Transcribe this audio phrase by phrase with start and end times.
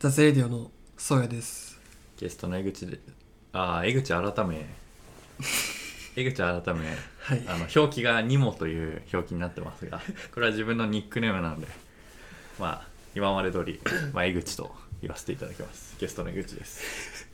[0.00, 1.76] ザ・ゼレディオのソヤです。
[2.20, 3.00] ゲストの江口で
[3.52, 4.64] ああ江口改め。
[6.14, 6.96] 江口改め。
[7.18, 7.42] はい。
[7.48, 10.00] あの表記がニモという表記になってますが
[10.32, 11.66] これは自分のニックネームなので
[12.60, 13.80] まあ今まで通り、
[14.12, 14.72] まあ、江口と
[15.02, 15.96] 言わせていただきます。
[15.98, 17.26] ゲストの江口です。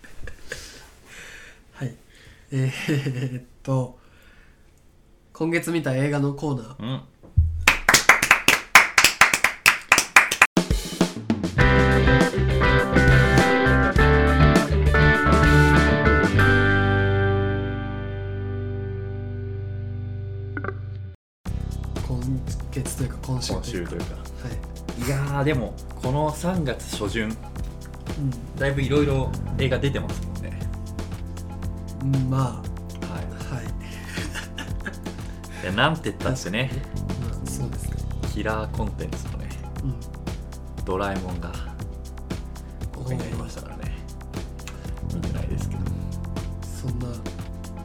[1.74, 1.94] はい。
[2.50, 3.98] えー、っと
[5.34, 6.82] 今月見た映画のコーナー。
[6.82, 7.02] うん
[23.52, 23.98] 今週今というか。
[23.98, 23.98] 週とい。
[23.98, 27.30] うかはいやーでもこの3月初旬。
[27.30, 27.34] い
[28.58, 30.58] だいぶいろいろ映画出てますもんね。
[32.02, 32.62] うん、うん、まは
[33.02, 33.54] あ。
[33.54, 33.64] はい。
[33.64, 33.68] い。
[35.62, 36.70] いやなんて言ったってね。
[37.20, 37.96] まあそうですね
[38.32, 39.48] キラーコンテンツのね。
[39.82, 39.94] うん。
[40.84, 41.52] ドラえもんが
[42.94, 43.92] 公開になりましたからね。
[45.14, 45.82] 見てないですけど。
[46.62, 47.06] そんな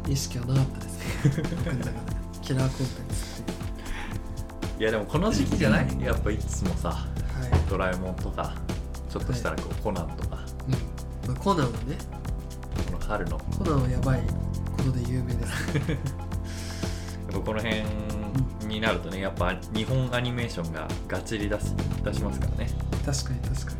[0.07, 1.43] 意識はなかったですね。
[1.55, 1.91] 僕の中で。
[2.41, 3.28] キラーコンテンツ
[4.80, 6.02] いやでもこの時期じゃない？
[6.02, 7.05] やっぱいつもさ
[7.69, 8.53] ドラえもんとか
[9.09, 10.39] ちょっとしたらこうコナンとか。
[10.67, 10.73] うん。
[11.27, 11.97] まあ、コナンはね。
[12.86, 13.38] この春の。
[13.38, 14.21] やコナンはやばい
[14.77, 15.73] ことで有名です。
[15.89, 15.97] ね
[17.30, 17.83] っぱこの辺
[18.67, 21.66] になるとねやっぱ日本アニメーションがガチリ出し
[22.03, 22.69] 出しますからね、
[23.05, 23.73] 確かに確か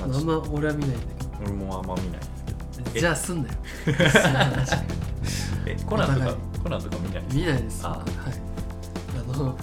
[0.00, 0.98] まにあんま俺は見ないんだ
[1.40, 2.84] 俺もあんま見ないですけど。
[2.84, 3.54] けどじゃあすんなよ。
[3.84, 3.98] その
[4.38, 4.72] 話
[5.66, 6.36] え コナンとかお互い。
[6.62, 7.80] コナンとか見ない見ないです。
[7.86, 8.00] あはい。
[8.00, 8.02] あ
[9.44, 9.58] の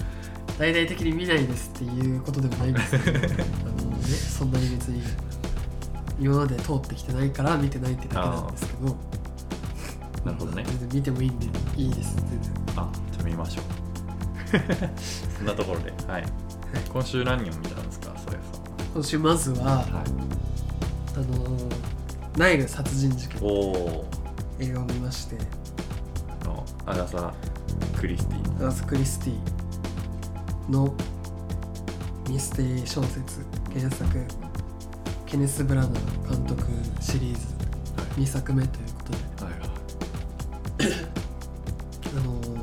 [0.58, 5.02] 大々的に見ないですっていうことでもないんですけどあのねそんなに別に
[6.20, 8.96] 今まで通ってきてないから見てないってだけなんですけど。
[10.24, 10.64] なるほどね。
[10.66, 12.52] 全然見てもいいんでいいです全然。
[12.76, 13.64] あじゃあ見ましょう。
[15.38, 16.24] そんなところではい。
[16.92, 18.42] 今週何を見たんですかそれさ
[18.94, 19.86] 今週まずはんはい。
[21.16, 21.58] あの
[22.36, 23.42] ナイル殺人事件。
[23.42, 24.04] おお
[24.60, 25.36] 映画を見まして。
[26.44, 27.32] のアガサ・
[27.98, 28.66] クリスティ。
[28.66, 29.53] アース・クリスティ
[30.68, 30.94] の
[32.28, 33.44] ミステリー小説
[33.74, 34.04] 原作
[35.26, 36.64] ケネス・ブラナー監督
[37.00, 37.40] シリーズ
[38.20, 39.44] 2作目ということで。
[39.44, 39.68] はいはい。
[42.16, 42.54] あのー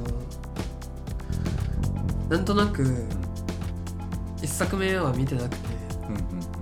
[2.32, 2.84] なんとなく
[4.38, 5.56] 1作目は見てなくて
[6.08, 6.18] うんう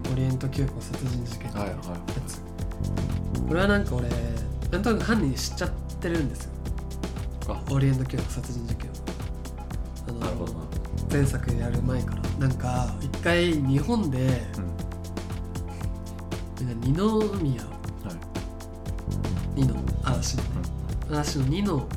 [0.09, 2.00] んオリエント急行殺人事件っていうやはいはい。
[2.27, 2.41] つ
[3.47, 4.09] これはなんか俺
[4.71, 5.69] なんとなく犯人知っちゃっ
[6.01, 6.51] てるんですよ。
[7.50, 7.61] あ。
[7.71, 8.94] オリエント急行殺人事件を。
[10.07, 10.59] あのなるほどな
[11.12, 12.22] 前作やる前から。
[12.47, 14.42] なんか一回日本で
[16.81, 17.70] 二宮は
[19.56, 19.62] い。
[19.62, 20.50] 二の嵐のね。
[21.09, 21.88] 嵐の二の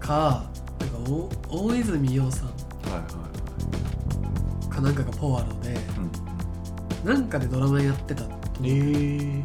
[0.00, 0.44] か
[0.80, 1.10] なんか
[1.50, 2.46] お大泉洋さん。
[2.46, 2.54] はい
[2.90, 7.08] はいはかなんかがポワロでいうん。
[7.14, 8.40] なんかでドラマやってたと思う。
[8.64, 9.42] え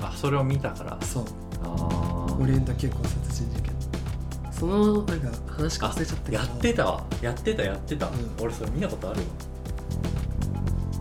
[0.00, 0.98] あそれを見たから。
[1.02, 1.24] そう。
[1.64, 3.07] あオリエント急行
[4.58, 6.38] そのなんか話忘れちゃったけど。
[6.38, 7.04] やってたわ。
[7.22, 8.14] やってたやってた、うん。
[8.40, 9.26] 俺それ見たことあるわ。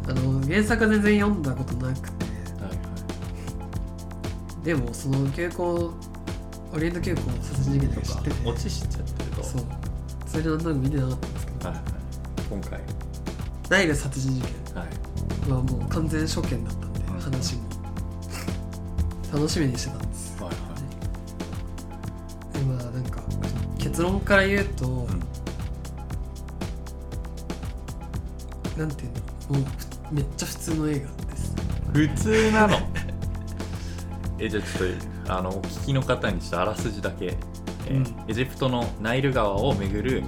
[0.09, 2.25] あの原作は全然読んだことなくて。
[2.25, 2.31] は
[2.62, 2.75] いは
[4.62, 4.66] い。
[4.66, 5.94] でもその急行
[6.73, 8.07] オリエント急行殺人事件とか。
[8.07, 9.44] 知ってて落ちしちゃってると。
[9.44, 9.63] そう。
[10.28, 11.84] それでなんとなく見てなかったんですけど、はいはい。
[12.50, 12.79] 今回。
[13.69, 14.51] ナイル殺人事件。
[15.53, 17.19] はもう完全初見だったんで、うん。
[17.19, 17.63] 話も。
[19.34, 19.97] 楽しみにしてた
[23.97, 25.08] 結論から言うと、うん。
[28.80, 29.12] なんていう
[29.53, 29.69] のもう
[30.09, 31.56] ふめっちゃ普通の映画です。
[31.94, 32.78] 普通なの？
[34.38, 34.90] えじゃあちょっ
[35.25, 37.36] とあのお聞きの方にちょっとあらすじだけ、
[37.88, 38.30] えーうん。
[38.30, 40.24] エジプトのナイル川を巡る、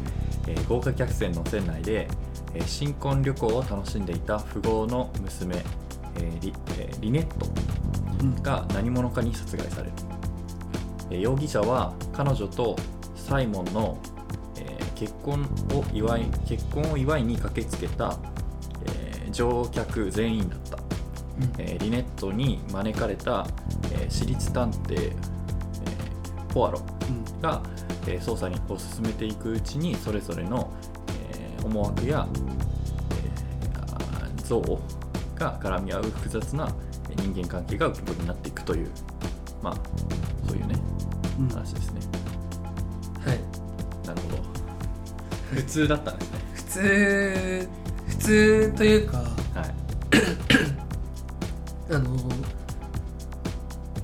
[0.47, 2.07] えー豪華客船の船内で、
[2.55, 5.57] えー新婚旅行を楽しんでいた富豪の娘、
[6.15, 7.45] えーリえーリネット
[8.23, 8.41] うん。
[8.41, 9.91] が何者かに殺害される、
[11.11, 12.75] えー容疑者は彼女と
[13.29, 13.97] サイモンの、
[14.57, 15.41] えー結婚
[15.75, 18.17] を祝い結婚を祝いに駆けつけた、
[18.85, 20.77] えー乗客全員だった、
[21.59, 23.47] えーリネットに招かれた、
[23.93, 27.41] えー私立探偵、えーポアロうん。
[27.41, 27.61] が、
[28.07, 30.69] えー捜査にを進めていくうちにそれぞれの、
[31.31, 34.59] えー思惑や、えーあー像
[35.35, 36.67] が絡み合う複雑な
[37.09, 38.89] えー人間関係が浮き彫りになっていくという
[39.63, 39.75] まあ
[40.47, 40.75] そういうね
[41.37, 41.49] うんうん。
[41.49, 42.01] 話ですね
[45.53, 46.39] 普通だったんですね。
[46.55, 47.69] 普通
[48.07, 49.29] 普通というかはい。
[51.93, 52.15] あの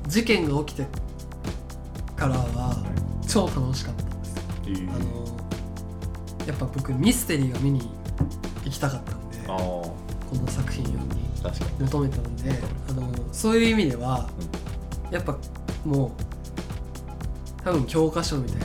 [0.07, 0.87] 事件が起きて
[2.15, 2.83] からは
[3.27, 4.35] 超楽しかったんです。
[4.37, 4.95] よえー。
[4.95, 5.25] あの
[6.47, 7.89] やっぱ僕ミステリーを見に
[8.63, 9.95] 行きたかったんでこ
[10.29, 10.93] この作品に
[11.43, 11.71] 確かに。
[11.85, 12.51] 求めたので
[12.89, 14.29] あのそういう意味では
[15.11, 15.37] やっぱ
[15.85, 16.11] もう
[17.63, 18.59] 多分教科書みたい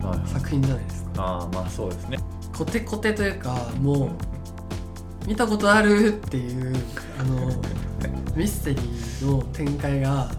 [0.00, 0.28] なはい。
[0.28, 2.18] 作品じゃないですかああまあそうですね。
[2.56, 6.74] コテコテというかもう見たことあるっていう
[7.18, 7.50] あの
[8.36, 10.30] ミステリーの展開がは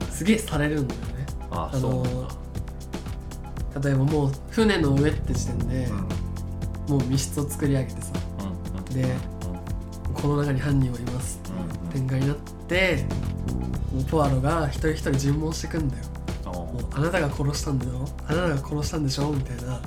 [0.00, 0.04] い。
[0.12, 1.26] すげえされるんだよね。
[1.50, 2.04] ああの
[3.82, 5.96] 例えばもう船の上って時点でうん。
[6.96, 8.12] もう密室を作り上げてさ
[8.92, 10.14] でうん。
[10.14, 11.40] この中に犯人はいます
[11.84, 12.36] うん展開になっ
[12.68, 13.04] て
[13.92, 16.04] もうポアロが一人一人尋問してくんだよ。
[16.44, 18.06] もうあなたが殺したんだよ。
[18.28, 19.80] あなたが殺したんでしょみたいな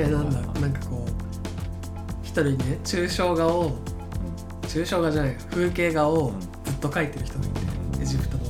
[0.00, 1.10] ってなんだなんかこう
[2.22, 3.76] 一人ね抽象画を
[4.62, 6.40] 抽象画じゃない風景画をうん。
[6.40, 8.44] ずっと描いてる人がいてエジプトの。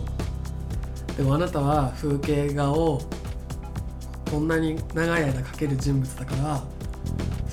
[1.16, 3.02] でもあなたは風景画を
[4.30, 6.62] こんなに長い間描ける人物だから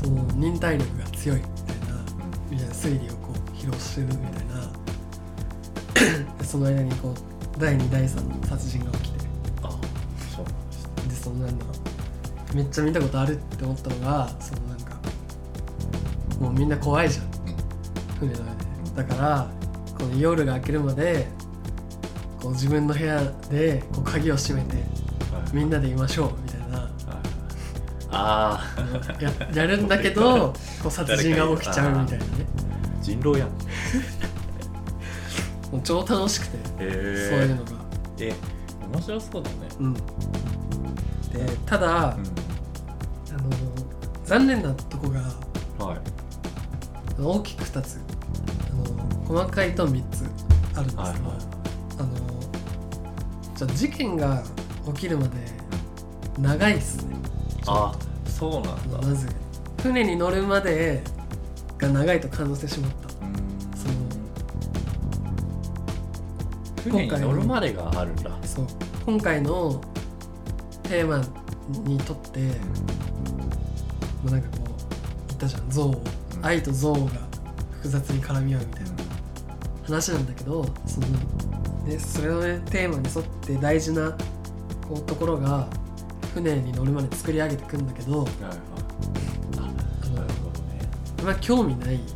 [0.02, 2.02] その忍耐力が強いみたいな
[2.50, 4.70] みたいな推理をこう披露してるみたいな。
[6.38, 9.20] でその間にこう第2第3の殺人が起きて。
[9.64, 9.72] あ
[10.34, 10.92] そうなんですね。
[11.10, 11.79] でそのなんだろう
[12.54, 15.00] めっちゃ見たことあるって思ったのがそのなんか
[16.40, 17.26] もうみんな怖いじゃん。
[18.20, 18.50] 船の上で。
[18.96, 19.48] だから
[19.98, 21.28] この夜が明けるまで
[22.42, 24.82] こう自分の部屋でこう鍵を閉めては
[25.52, 25.56] い。
[25.56, 26.80] みんなでいましょうみたいな。
[26.80, 26.90] はい。
[28.12, 32.32] ああの ややるんだけどこう殺人が起きちゃうみたいなね。
[33.00, 33.50] あ人狼やん。
[35.72, 37.72] もう超楽しくて、へえそういうのが。
[38.20, 38.34] え
[38.92, 39.56] 面白そうだね。
[39.80, 39.94] うん。
[39.94, 40.02] で
[41.68, 42.39] ただ、うん
[44.30, 45.22] 残念なとこが
[45.84, 46.00] はい。
[47.20, 48.00] 大きく2つ
[48.70, 48.84] あの
[49.26, 50.24] 細かいと3つ
[50.76, 51.22] あるんですけど、はいはい。
[51.98, 52.16] あの
[53.56, 54.44] じゃあ事件が
[54.94, 55.32] 起きるまで
[56.38, 57.16] 長いっすね。
[57.66, 57.92] あ
[58.28, 59.00] そうなんだ。
[59.00, 59.28] まず
[59.82, 61.02] 船に乗るまで
[61.80, 63.26] が長いと感じてしまった。
[63.26, 63.34] うん。
[63.76, 63.94] その
[66.84, 68.30] 船に乗るまでがあるんだ。
[68.44, 68.68] そう。
[69.08, 69.82] 今回の
[70.84, 71.24] テーマ
[71.84, 72.40] にとって、
[74.24, 74.68] もうなんかこう
[75.28, 75.66] 言ったじゃん。
[75.68, 75.98] 憎悪、
[76.36, 76.46] うん。
[76.46, 77.20] 愛と憎悪が
[77.72, 78.90] 複雑に絡み合うみたいな。
[79.90, 81.08] 話なんだけどその
[81.86, 84.16] でそれの、ね、テーマに沿って大事な
[84.88, 85.68] こうところが
[86.34, 88.60] 船に乗るまで作り上げていくんだけどあなる
[90.16, 90.82] のほどね。
[91.24, 92.14] まあ興味ないんで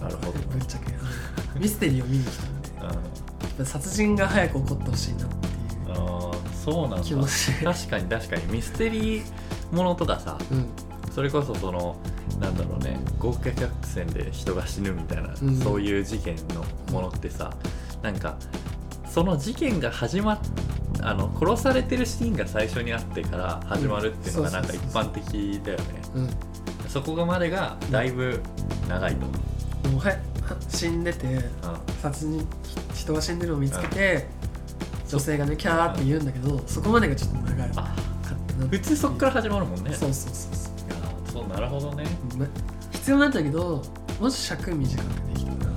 [0.00, 0.92] なるほどぶっちゃけ。
[0.92, 2.70] あのミステリーを見に来たんで。
[2.80, 5.96] やっぱ殺人が早く起こってほしいなっていう。
[5.96, 7.00] ああそうなんだ。
[7.02, 7.64] 気持ちで。
[7.64, 8.46] 確かに確かに。
[8.46, 9.24] ミステリー
[9.72, 10.68] ものとかさうん
[11.10, 11.96] それこそその
[12.38, 15.56] なんだろうね豪華客船で人が死ぬみたいな、うん。
[15.56, 17.52] そういう事件のものってさ
[18.02, 18.36] なんか
[19.08, 20.38] その事件が始まっ
[21.02, 24.54] あの殺されてるシーンが最初にあってから始まるっていうのがうん。
[24.54, 25.84] なんか一般的だよね。
[26.14, 26.30] うん。
[26.88, 28.40] そこがまでがだいぶ
[28.88, 29.34] 長いと思
[29.84, 30.16] う、もうはは
[30.68, 31.42] 死んでてうん。
[32.02, 32.40] 殺人
[32.94, 34.26] ひ人が死んでるのを見つけて、
[35.08, 39.92] 女性がねキャーって言うんだけど、そこまでがちょっと長かあったな普通そっから始まるもんね。
[39.94, 40.69] そうそうそうそう
[41.60, 42.04] なるほどね。
[42.38, 42.46] ま
[42.92, 43.82] 必要なんだけど
[44.20, 45.70] もし尺短くできたら。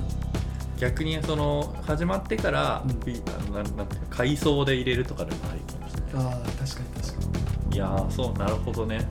[0.79, 2.99] 逆にその始まってから、うん。
[3.01, 6.33] びあのなんなんていうか回想で入れるとかでもありかもしれない。
[6.33, 9.05] ああ確かに確かいやーそうなるほどね。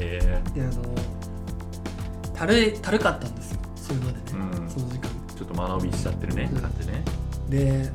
[0.00, 0.72] えにであの
[2.34, 3.60] たるいたるかったんですよ。
[3.76, 4.70] それまでね、うん。
[4.70, 5.08] その時間。
[5.08, 6.60] ー、ちょっと間延びしちゃってるね、うん。
[6.60, 7.02] 感じね。
[7.48, 7.90] で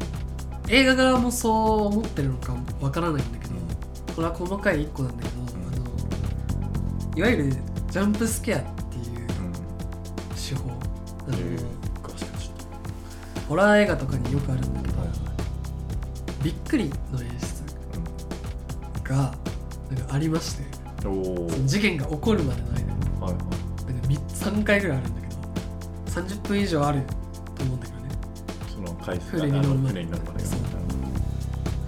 [0.69, 3.57] 映画側もそう思ってるのかわからないんだけど、う
[4.15, 5.47] これは細かい一個なんだけど、ん。
[5.47, 7.53] あのいわゆる
[7.93, 9.27] ジャンプスケアっていううん
[10.35, 10.71] 手法、
[11.27, 11.59] あのえー、
[12.01, 14.93] 詳しくちょっホラー映画とかによくあるんだけど、
[16.43, 17.63] びっくりの演出
[19.03, 20.63] がなんかありまして
[21.67, 22.87] 事件が起こるまでの間に。
[23.21, 23.43] はいはい。
[23.85, 27.03] なんか3回ぐらいあるんだけど30分以上ある
[27.55, 28.09] と思うんだけどね。
[28.73, 30.43] その回数船に乗るまで船に乗るまで。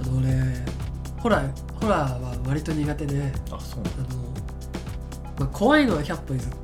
[0.04, 0.30] あの俺
[1.20, 3.60] ホラーホラーは割と苦手であの、
[5.40, 6.56] まあ、怖いのは100歩譲って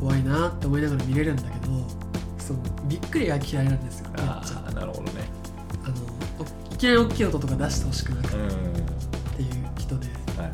[0.00, 1.72] 怖いなって思いながら見れるんだけど
[2.38, 2.58] その
[2.88, 4.08] びっくりが嫌いなんですよ。
[4.10, 5.10] めっちゃああなるほどね。
[5.84, 5.94] あの
[6.40, 8.46] おいきなり大きい音とか出してほしくなくてうん。
[8.48, 10.06] っていう人で。
[10.36, 10.50] はいはい。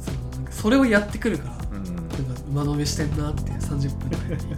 [0.00, 1.84] そのなんかそれをやってくるからうん。
[1.84, 4.56] なんか間延びしてんなっていう30分の間に。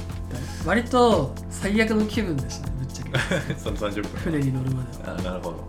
[0.66, 3.54] 割と最悪の気分でしたねぶっちゃけ。
[3.60, 4.20] その30分。
[4.20, 5.16] 船に乗るまでは。
[5.16, 5.56] あなるほど。
[5.58, 5.64] は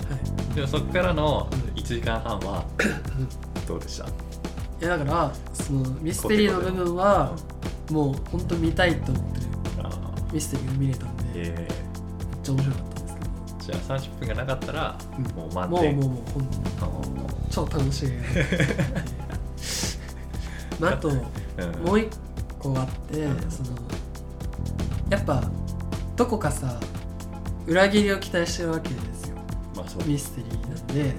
[0.51, 0.55] い。
[0.55, 1.59] でもそこからのうん。
[1.79, 2.65] 1時間半は
[3.67, 4.05] どうでした？
[4.81, 7.35] いやだからそのミステリーの部分は
[7.89, 9.45] もう本当見たいと思ってる。
[10.33, 11.67] ミステリーが見れたんでめっえ
[12.43, 15.23] ちゃ面白かったんですけどー、じゃあ30分がなかったらうん。
[15.35, 16.49] もう満点もうもうもう本
[17.49, 18.09] 当超楽しい
[20.79, 21.23] まああとー
[21.79, 21.85] うん。
[21.85, 22.09] もう一
[22.59, 23.13] こがあって
[23.49, 23.69] その
[25.09, 25.41] やっぱ
[26.17, 26.77] どこかさ
[27.67, 29.35] 裏切りを期待してるわけですよ。
[29.75, 30.03] まあそう。
[30.05, 31.15] ミステリーなんで。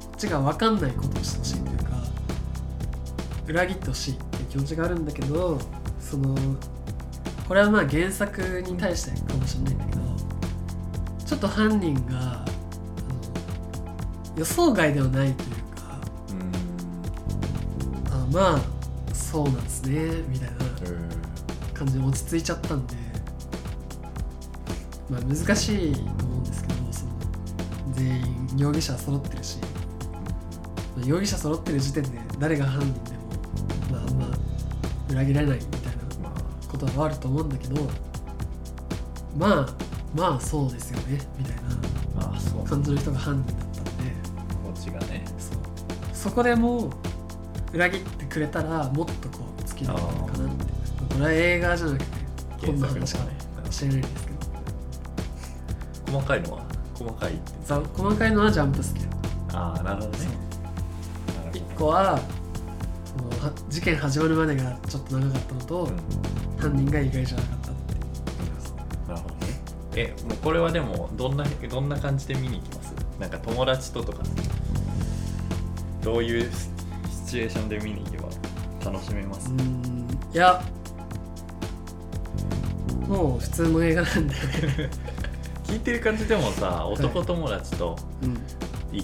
[0.00, 1.77] こっちが分かんないことをしてほしいというか
[3.48, 5.58] 裏切ってほしいっていう気持ちがあるんだけど
[6.00, 6.34] その
[7.46, 10.00] これはまあ原作に対してかもしれないんだけど
[11.26, 12.44] ちょっと犯人があの
[14.36, 16.00] 予想外ではないというか
[16.30, 16.34] う
[18.10, 18.12] ん。
[18.12, 20.56] あまあそうなんですねみたいな
[20.90, 21.08] うん
[21.74, 22.94] 感じで落ち着いちゃったんで
[25.10, 27.12] まあ難しいと思うんですけどその
[27.92, 29.58] 全員容疑者揃ってるし
[30.96, 33.07] まあ容疑者揃ってる時点で誰が犯人
[33.98, 34.38] まあま
[35.10, 37.82] 裏切られないみたいなまあことはあると思うんだけど
[39.36, 39.68] まあ
[40.14, 41.54] まあそうですよねみたい
[42.20, 42.62] ああそう。
[42.62, 43.90] な感じの人が犯人だったんで。
[44.64, 45.24] こっちがね。
[45.38, 45.58] そう。
[46.12, 46.90] そこでも
[47.72, 50.64] 裏切ってくれたらもっとこう突き抜けたのかなって。
[51.14, 53.20] これは映画じゃなくてこんな話か
[53.64, 54.38] もしれないんですけど。
[56.18, 56.62] 細かいのは？
[56.94, 59.02] 細かい細かいのはジャンプスケ
[59.52, 60.26] ああなるほどね。
[61.44, 62.18] なる1個は
[63.68, 65.96] 事件始まるまでがちょっと長かったのと、うん。
[66.60, 67.94] 犯人が意外じゃなかったって。
[69.08, 69.60] なるほどね。
[69.96, 72.94] えもうこれはでもどんなどんな感じで見に行きます？
[73.18, 74.22] なんか友達ととか
[76.02, 76.58] どういうシ
[77.26, 78.28] シチュエーションで見に行けば
[78.92, 80.08] 楽しめます、うーん。
[80.32, 80.62] いや。
[83.06, 84.34] もう普通の映画なんで、
[85.64, 87.98] 聞いてる感じでもさ男友達と
[88.92, 89.02] い、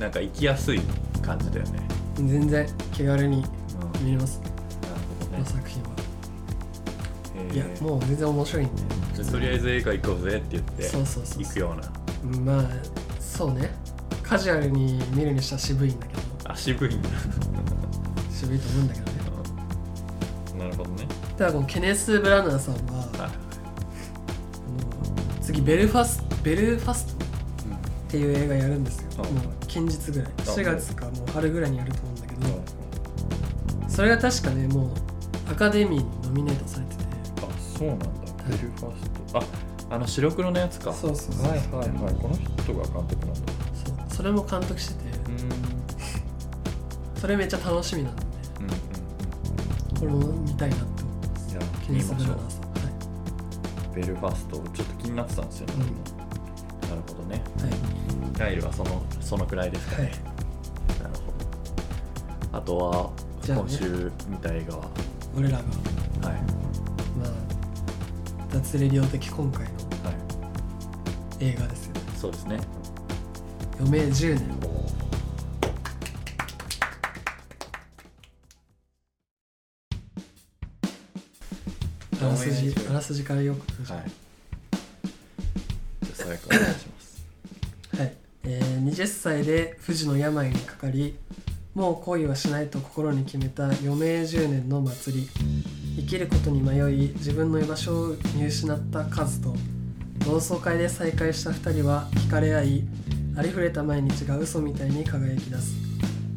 [0.00, 0.80] なんか行きやすい
[1.20, 1.89] 感じだよね、うん、
[2.28, 3.44] 全然気軽に
[3.98, 4.52] うん見れます、なる
[5.18, 5.88] ほどこのね、作品は、
[7.36, 7.54] えー。
[7.54, 8.82] いやもう全然面白いんで。
[9.14, 11.92] じゃあとりあえず映画行こうぜって言ってそうそうそう行くような。
[12.24, 12.64] うんまあ
[13.20, 13.70] そうね。
[14.22, 16.20] カジュアルに見るにしては渋いんだけど。
[16.44, 17.08] あ渋いんだ。
[18.32, 19.12] 渋いと思うんだけどね。
[20.58, 21.06] なるほどね。
[21.36, 23.30] ただこのケネス・ブラナーさんははい。
[25.42, 30.32] 次ベルファスベルファストっていう映画やるんですよ、はいもう近日ぐらい。
[30.38, 32.09] あ4月かもう春ぐらいにやると思
[34.00, 34.90] それが確かねもう
[35.52, 37.04] アカデミーにノミネートされてて。
[37.42, 38.06] あそうなんだ。
[38.48, 39.42] ベルファストあ
[39.94, 40.90] あの白黒のやつか。
[40.90, 41.50] そうそうそう。
[41.50, 42.14] はいはいはい。
[42.14, 43.52] この人が監督なんだ。
[43.84, 43.96] そう。
[44.08, 45.10] それも監督してて。
[45.28, 45.32] うん。
[45.32, 45.50] うん
[47.20, 48.22] それめっちゃ楽しみなんで。
[48.22, 48.64] う
[49.94, 51.52] んこれも見たいなって思ってます。
[51.52, 52.36] いやケネス・見ましょう。
[52.36, 52.66] ブラナーさんは
[53.94, 55.78] ベルファストちょっと気になってたんですよね、う
[56.86, 56.88] ん。
[56.88, 57.42] なるほどね。
[57.58, 57.72] い、はい。
[58.32, 60.12] ガイルはそのそのくらいですかね、はい。
[61.02, 61.14] なる
[62.50, 62.58] ほど。
[62.58, 63.10] あとは
[63.42, 63.64] じゃあね。
[63.64, 64.90] 今週見た映画は、
[65.36, 65.64] 俺らが。
[66.28, 66.42] はい。
[67.18, 67.30] まあ
[68.52, 69.70] 脱レディオ的今回の
[70.04, 70.12] は
[71.40, 71.44] い。
[71.44, 72.00] 映画ですよね。
[72.16, 72.60] そうですね。
[73.78, 74.60] 余命10年。
[82.22, 82.74] あらす余命10年。
[82.74, 83.92] じあらすじからよく。
[83.92, 84.10] はい。
[86.02, 87.24] じゃあ佐伯お願いします。
[87.96, 91.16] はい、えー20歳で不治の病にかかり
[91.80, 95.28] もう恋はしないと心に決めた余命10年の祭り。
[95.96, 99.54] 生きることに迷い自分の居場所を見失ったカズと
[100.18, 102.82] 同窓会で再会した2人は惹かれ合い
[103.34, 105.72] ありふれた毎日が嘘みたいに輝き出す。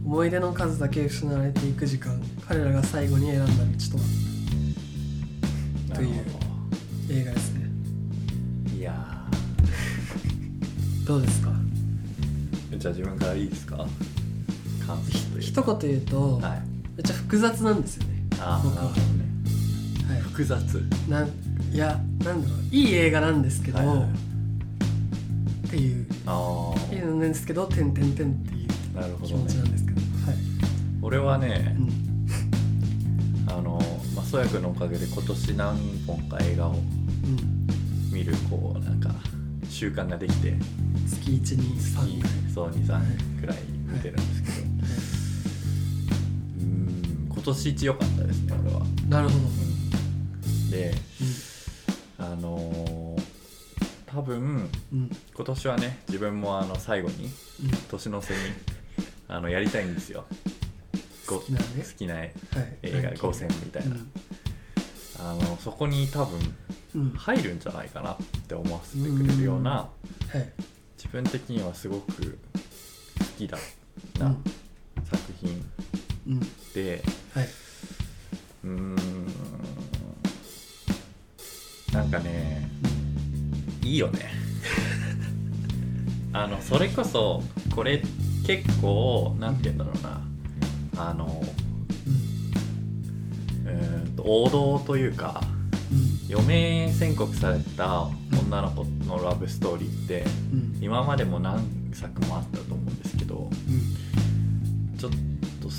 [0.06, 3.98] 思い出の数だけ失われていく時間彼らが最後に選んだ道と
[5.92, 5.98] は？
[5.98, 6.24] という
[7.12, 7.70] 映画ですね。
[8.78, 9.28] いや
[11.06, 11.50] どうですか？
[12.72, 13.86] ーじゃあ自分からいいですか？
[14.96, 16.62] 感想という一言言うと、はい。
[16.96, 18.10] めっちゃ複雑なんですよね。
[18.40, 18.84] ああ僕は。
[18.84, 18.90] ね。
[20.08, 20.22] はい。
[20.22, 20.60] 複雑。
[21.10, 21.30] なん
[21.72, 22.60] いやなんだろう。
[22.72, 23.98] いい映画なんですけど、はいはい
[25.68, 26.06] っていう。
[26.28, 28.68] あいいのなんですけど「てんてんてん」っていう
[29.26, 30.38] 気持ちなんですけど、はい、
[31.02, 31.94] 俺はねうん。
[33.52, 33.80] あの
[34.16, 36.76] まあそやくんのおかげで今年何本か映画を
[37.24, 39.10] うん、見るこうなんか
[39.70, 40.54] 習慣ができて
[41.08, 43.58] 月1に3ぐらいそう23くらい
[43.88, 44.43] 見てるんですけど、う
[47.44, 50.72] 今年一良かったですね俺は、なるほど、うん。
[50.72, 53.24] でうあのー
[54.06, 55.12] 多分んうん。
[55.36, 57.32] 今年はね自分もあの最後にうん、
[57.90, 58.40] 年の瀬に
[59.28, 60.24] あのやりたいんですよ。
[61.28, 62.30] ご好きなね好きなはい、
[62.84, 63.96] 映画5選みたいな、
[65.20, 66.40] あのそこに多分
[66.96, 69.90] うん、うん、入るんじゃないかなって思わせてくれるようなは
[70.40, 70.50] い。
[70.98, 72.40] 自分的にはすごく
[73.20, 73.58] 好きだ
[74.16, 74.42] うなん。
[75.04, 75.62] 作品
[76.28, 76.40] うん。
[76.74, 77.04] で
[77.34, 77.48] はい。
[78.64, 78.96] うーん。
[81.94, 82.70] なんかね
[83.84, 84.32] いいよね。
[86.34, 87.44] あのそれこそ
[87.76, 88.02] これ
[88.46, 90.22] 結構なんて言うんだろうな。
[90.96, 91.44] あの
[93.66, 95.44] うーんと王道というか
[95.92, 96.36] うん。
[96.36, 98.08] 余命宣告された
[98.42, 100.78] 女の子のラブストーリーってうん。
[100.82, 101.62] 今までも何
[101.94, 103.72] 作もあったと思うんですけどう
[104.96, 104.98] ん。
[104.98, 105.18] ちょっと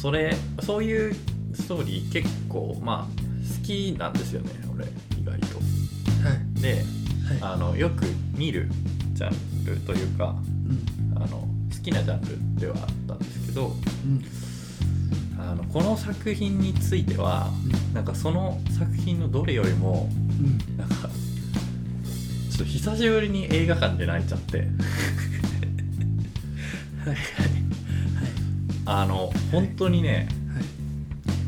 [0.04, 1.14] それそういう
[1.54, 4.84] ストーリー結構まあ好きなんですよね俺
[5.18, 5.56] 意外と。
[5.56, 6.60] はい。
[6.60, 6.82] ではい。
[7.40, 8.04] あのよく
[8.36, 8.68] 見る
[9.14, 10.34] ジャンルというか
[10.68, 11.16] うん。
[11.16, 11.48] あの好
[11.82, 14.22] きなジャンルではあったんですけどうん。
[15.40, 17.48] あのこの作品については
[17.94, 20.76] なんかその作品のどれよりもうん。
[20.76, 21.08] なんか
[22.50, 24.58] ちょっと久しぶりに映画館で泣いちゃって。
[24.58, 24.66] はい
[27.06, 27.53] はい
[28.86, 30.16] あの本当にねはい。
[30.16, 30.64] はい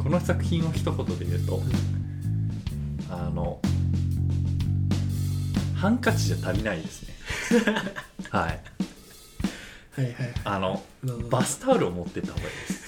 [0.03, 1.61] この作品を一言で言うと
[3.11, 3.61] あの
[5.75, 7.15] ハンカチじゃ足りないですね。
[8.31, 8.61] はい。
[9.97, 10.35] はいはいはい。
[10.45, 10.83] あの
[11.29, 12.87] バスタオルを持ってった方がいいです。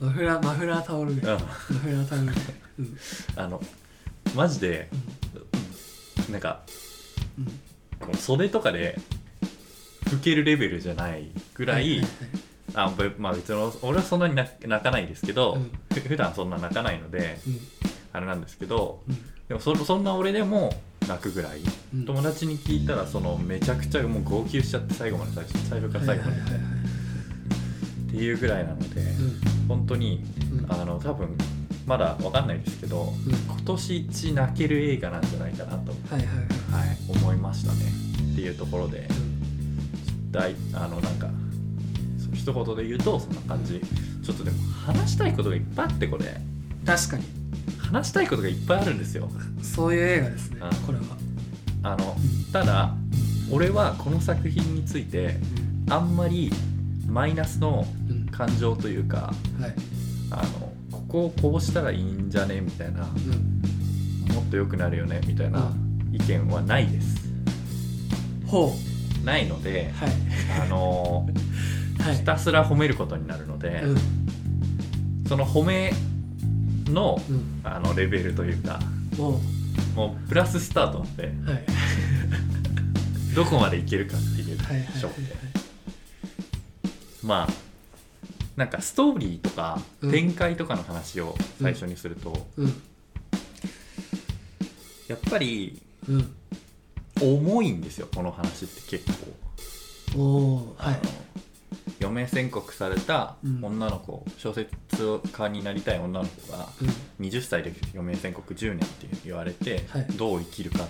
[0.00, 1.42] マフラーマフラータオルぐらいうん。
[1.42, 2.38] マフラータオルぐらい
[2.78, 2.98] うん。
[3.36, 3.62] あの
[4.34, 4.88] マジで
[6.30, 6.62] なんか
[7.38, 7.46] うん。
[8.00, 8.98] この袖とかで
[10.10, 12.06] 拭けるレベルじゃないぐらい、は
[12.74, 15.70] あべまあ別に俺はそんなに泣泣かないですけど、うん。
[15.92, 17.58] ふ普段そんな泣かないのでうん。
[18.12, 19.16] あれなんですけどうん。
[19.48, 20.72] でもそそんな俺でも
[21.08, 21.60] 泣くぐらい
[21.94, 22.04] うん。
[22.04, 26.40] 友達に聞いたらそのめちゃくちゃもう号泣しちゃって最後まで最初最初から最後まで。
[26.40, 29.68] っていうぐらいなので、うん。
[29.68, 30.72] 本当にうん。
[30.72, 31.36] あの多分
[31.86, 33.32] まだわかんないですけどうん。
[33.32, 36.88] 今年一泣ける映画なんじゃないかなと、はいはいはい。
[36.88, 37.80] はい、思いましたね。
[38.32, 39.08] っていうところで。
[39.24, 39.29] うん
[40.30, 41.28] 大あのなんか
[42.34, 43.80] 一言で言うとそんな感じ。
[44.22, 44.56] ちょっとでも
[44.86, 46.40] 話したいことがいっぱいあってこれ。
[46.86, 47.24] 確かに。
[47.78, 49.28] 話したいことがいっぱいあるんですよ。
[49.62, 50.86] そういう映画ですねうん。
[50.86, 51.04] これは。
[51.82, 52.16] あの
[52.52, 52.94] ただ
[53.50, 55.36] 俺はこの作品について
[55.88, 56.50] あんまり
[57.08, 58.16] マイナスのうん。
[58.16, 59.74] うん感情というかはい。
[60.30, 64.34] あのここをこうしたらいいんじゃねみたいなうん。
[64.34, 65.62] もっと良くなるよねみたいなう
[66.12, 67.16] 意見はないです。
[68.46, 68.72] ほ
[69.24, 70.12] ないのでうはい。
[70.62, 71.28] あの
[72.00, 72.16] はい。
[72.16, 73.98] ひたすら褒めることになるので、うん。
[75.28, 75.92] その褒め
[76.86, 77.60] のうん。
[77.64, 78.80] あのレベルというか
[79.16, 79.40] も
[79.94, 81.64] もうプラススタートなんでうはい。
[83.34, 85.36] どこまでいけるかっていうはいはいはい勝負で。
[87.22, 87.52] まあ
[88.56, 90.10] なんかストーリーとかうん。
[90.10, 92.82] 展開とかの話を最初にすると、うん。
[95.08, 96.30] やっぱりうん
[97.20, 99.04] 重いんですよこの話って結
[100.14, 100.98] 構、おおはい。
[102.00, 103.64] 余命宣告されたうん。
[103.64, 104.70] 女の子、小説
[105.32, 106.68] 家になりたい女の子が
[107.18, 107.26] うん。
[107.26, 110.06] 20歳で余命宣告10年って言われて、はい。
[110.16, 110.88] どう生きるか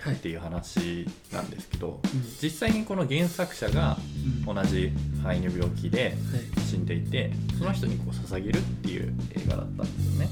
[0.00, 0.14] はい。
[0.14, 2.22] っていう話なんですけどうん。
[2.40, 3.96] 実際にこの原作者が
[4.46, 4.54] うん。
[4.54, 4.92] 同じ
[5.22, 6.14] 肺の病気ではい。
[6.60, 10.28] 死んでいてその人にこう捧げるっていう映画だったんですよね。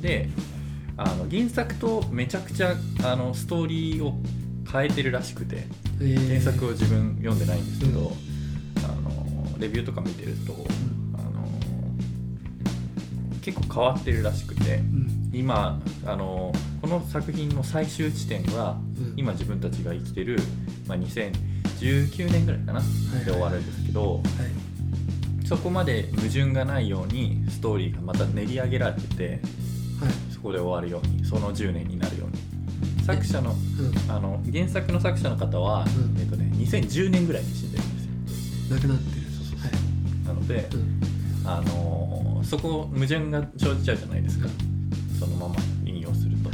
[0.00, 0.28] で
[0.98, 4.14] あの原作とめちゃくちゃあのストーリーを
[4.70, 5.66] 変えてるらしくて
[5.98, 8.06] 原作を自分読んでないんですけど、うん。
[8.84, 10.56] あのレビューとか見てると、ん。
[11.18, 11.48] あの
[13.42, 15.30] 結構変わってるらしくてうん。
[15.32, 19.14] 今あのこの作品の最終地点はうん。
[19.16, 20.38] 今自分たちが生きてる、
[20.86, 25.46] まあ、2019年ぐらいかな、いで終わるんですけどはい。
[25.46, 29.40] そこまで矛盾がないようにストーリーがまた練り上げられててはい。
[29.40, 33.04] そこで終わるようにその10年になるように。
[33.04, 34.10] 作者のうん。
[34.10, 36.20] あの原作の作者の方は、うん。
[36.20, 37.94] えっとね、2010年ぐらいに死んでるん
[38.26, 38.76] ですよ。
[38.76, 39.26] なくなってる。
[39.26, 39.58] そうそうそう。
[39.60, 40.26] はい。
[40.26, 41.00] なので、うん。
[41.48, 44.48] あのーそこ矛盾が生じちゃうじゃないですか。
[45.18, 46.50] そのまま引用すると。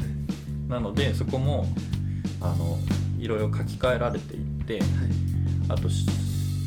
[0.68, 1.66] なのでそこも
[2.40, 2.78] あの
[3.18, 4.84] いろいろ書き換えられていってはい。
[5.68, 6.06] あとし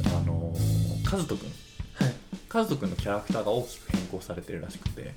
[0.05, 1.49] あのー和人君。
[1.95, 2.13] はい。
[2.53, 5.13] 和人君のキャラクターが大きく変更されてるらしくて。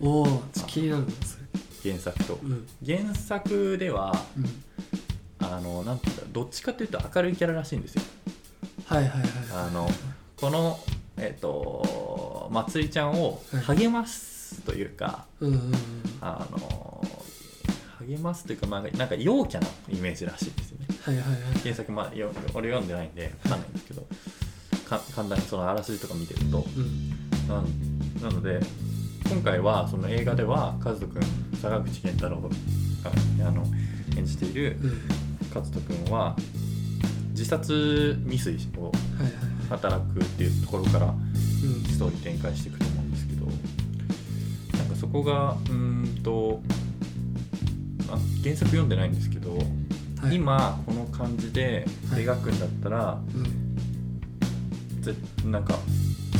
[0.00, 1.44] おお気になるなそれ
[1.82, 2.38] 原作と。
[2.42, 2.66] うん。
[2.84, 4.46] 原作ではうん。
[5.46, 8.02] あのなんていうんだろうどっちかっていうと明るいキャラらしいんですよ。
[8.86, 9.88] はいはいはいあの
[10.36, 10.78] この
[11.16, 13.78] えっ、とまつりちゃんをはい。
[13.78, 15.72] 励ますというか、うんうんうん。
[16.20, 17.04] あの
[18.06, 20.86] 励ますというか、まあ、なんか陽キャなイメージらしいですよね。
[21.02, 24.02] はいはいはい原作、まあ、よ俺読んでないんで分かんないんですけど
[24.88, 26.58] か簡単にそのあらすじとか見てると。
[26.76, 27.10] うん
[28.22, 28.60] なので
[29.30, 31.22] 今回はその映画では和人君
[31.62, 32.48] 坂口健太郎が
[33.46, 33.64] あの
[34.16, 35.00] 演じているうん。
[35.54, 36.36] 和人君は
[37.30, 39.32] 自殺未遂をはいはいはい
[39.70, 41.14] 働くっていうところからうん
[41.84, 46.60] ストーリー展開していくと思うんですけどなんかそこがうーんと
[48.08, 49.62] あ原作読んでないんですけど、は
[50.28, 50.34] い。
[50.34, 52.22] 今この感じではい。
[52.24, 55.00] 描くんだったら、うん。
[55.02, 55.14] ぜ
[55.44, 55.78] なんか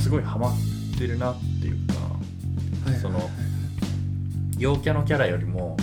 [0.03, 0.55] すごいハマっ
[0.99, 1.90] てるなっていうか
[3.01, 3.29] そのはい
[4.61, 5.75] 陽キャのキャラよりも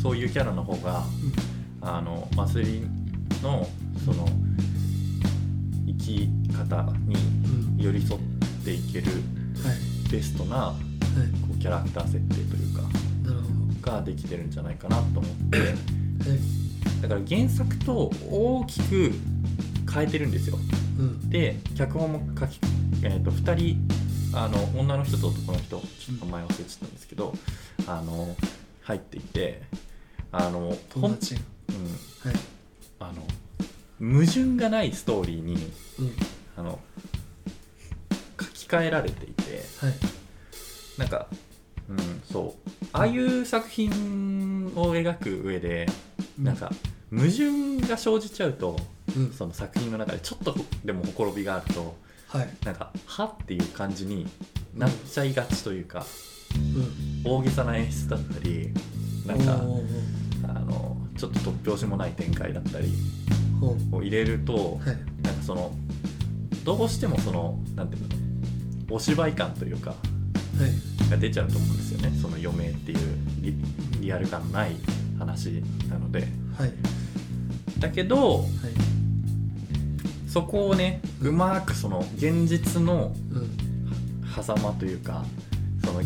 [0.00, 1.04] そういうキャラの方が
[1.82, 2.86] あの祭り
[3.42, 3.68] の
[4.02, 4.26] その
[5.86, 7.82] 生き方にうん。
[7.84, 8.20] 寄り添っ
[8.64, 9.06] ていける
[9.62, 10.10] はい。
[10.10, 10.78] ベストなはこ
[11.54, 15.58] うキャラクター設定というかができてるんじゃないかなと思って。
[15.58, 15.82] どはい。
[17.02, 19.12] だから原作と大きく
[19.92, 20.58] 変えてるんですよ。
[20.98, 21.28] うん。
[21.28, 22.58] で脚本も書き、
[23.02, 24.03] えー、と2人
[24.36, 27.34] あの女の人と男の人ちょっと名前忘れちゃったんですけど
[27.86, 28.34] あの
[28.82, 29.62] 入っていて
[30.32, 31.40] あの友達が。
[31.68, 32.40] うん、はい。
[33.00, 36.12] あの矛盾がないストーリーにうん。
[36.56, 36.78] あの
[38.40, 39.94] 書き換えられていてはい。
[40.98, 41.26] なんか、
[41.88, 42.86] うん、そう。
[42.92, 45.86] ああいう作品を描く上で
[46.38, 46.70] なんか
[47.10, 48.76] 矛盾が生じちゃうと
[49.16, 49.32] うん。
[49.32, 51.96] その作品の中でちょっとでもほころびがあると
[52.36, 52.48] はい。
[52.64, 54.26] なんか「は」っていう感じに
[54.74, 56.04] なっちゃいがちというか
[56.56, 57.32] うん。
[57.32, 58.70] 大げさな演出だったり
[59.24, 59.52] なんか
[60.48, 62.92] あのちょっと突拍子もない展開だったり
[63.92, 64.96] を入れるとはい。
[65.22, 65.72] なんかその
[66.64, 68.02] どうしてもそのなんていう
[68.88, 69.96] のお芝居感というかは
[71.06, 71.10] い。
[71.10, 72.18] が出ちゃうと思うんですよね。
[72.20, 72.98] その余命っていう
[73.42, 73.54] リ
[74.00, 74.72] リアル感のない
[75.18, 76.26] 話なので。
[76.58, 76.72] はい。
[77.78, 78.93] だけどはい
[80.34, 83.50] そこをねうまくその現実のうん。
[84.42, 85.24] 狭間というか
[85.84, 86.00] その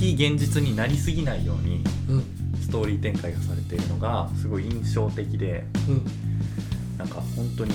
[0.00, 2.24] 非現実になりすぎないようにうん。
[2.58, 6.06] ストーリー展開がされているのがすごい印象的でうん。
[6.96, 7.72] なんか本当に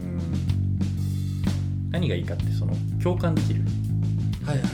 [0.00, 3.62] うん何がいいかってその共感できる
[4.44, 4.72] はいはいはい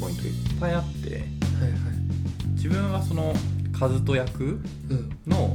[0.00, 1.30] ポイントがいっぱいあってはいはい。
[2.54, 3.34] 自分はその
[3.78, 5.10] カズト役うん。
[5.26, 5.54] の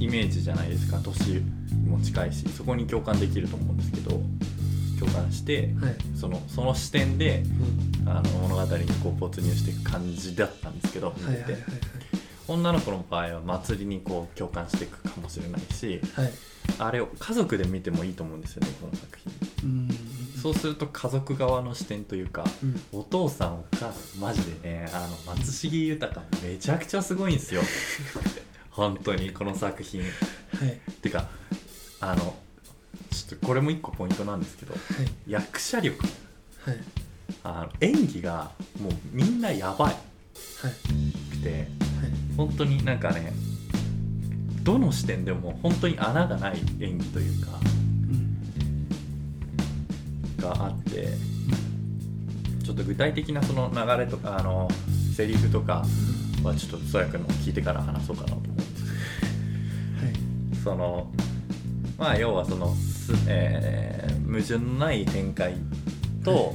[0.00, 1.40] イメージじゃないですか年
[1.74, 4.20] も近いしそこに共感できると思うんですけど
[4.98, 5.96] 共感してはい。
[6.16, 7.42] そのその視点で
[8.02, 8.08] うん。
[8.08, 11.54] あの物語にこう没入していく感じだったんですけどはいはいはい
[12.46, 16.24] 女の子の場合は祭りにこう共感していくかもしれないしはい。
[16.24, 16.34] はい
[16.78, 19.70] あれを家族で見てもいいと思うんですよねこの作品。
[19.70, 19.88] うん。
[20.40, 22.80] そうすると家族側の視点というかうん。
[22.92, 27.62] お父さんお母さんマジでねあの松重豊めちゃくちゃすごいんですよ。
[28.70, 30.02] 本当にこの作品。
[30.02, 30.06] は
[30.66, 30.80] い。
[31.02, 31.28] てか
[32.00, 32.36] あの
[33.10, 35.30] ちょっとこれも一個ポイントなんですけどはい。
[35.30, 35.98] 役者力。
[36.64, 36.78] はい。
[37.44, 39.92] あの演技がもうみんなやばい。
[39.92, 40.00] はい。
[41.30, 41.68] くてはい。
[42.36, 43.32] 本当になんかね
[44.62, 48.36] どの視点でも本当に穴がない演技というかうん
[50.36, 51.08] があって
[52.62, 54.68] ちょっと具体的なその流れとかあの
[55.16, 55.84] セリフとか
[56.42, 58.84] はちょっとそやくんの聞いてから話そうかなと思うんです
[60.04, 60.56] はい。
[60.62, 61.10] その
[61.98, 65.54] まあ要はその、すえー矛盾のない展開
[66.22, 66.54] と、はい。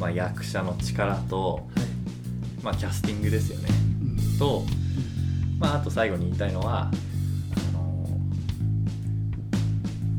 [0.00, 1.84] まあ、役者の力と、はい。
[2.64, 3.68] まあ、キャスティングですよね。
[4.02, 4.38] うん。
[4.38, 4.64] と、
[5.60, 6.90] まあ、あと最後に言いたいのはあ
[7.72, 8.08] の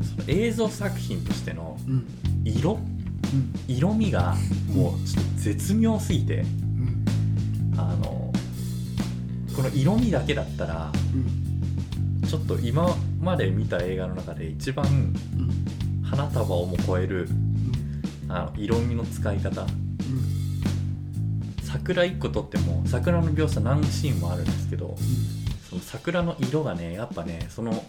[0.02, 2.06] その映像作品としてのうん。
[2.44, 2.72] 色？
[2.72, 3.54] うん。
[3.68, 4.34] 色味が
[4.74, 7.04] もうちょっと絶妙すぎてうん。
[7.76, 8.32] あの
[9.54, 12.26] この色味だけだったらうん。
[12.26, 15.14] ちょっと今まで見た映画の中で一番うん
[16.04, 19.62] 花束をも超えるうんあの色味の使い方。
[19.62, 19.68] うん
[21.62, 24.96] 桜1個撮っても桜の描写何シーンもあるんですけど
[25.68, 27.84] その桜の色がねやっぱねその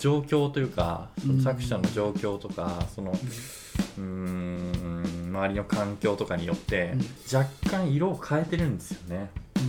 [0.00, 7.36] 状況というかその作者の状況とかそのうーん周りの環境とかによってうん。
[7.36, 9.30] 若干色を変えてるんですよね。
[9.56, 9.62] うん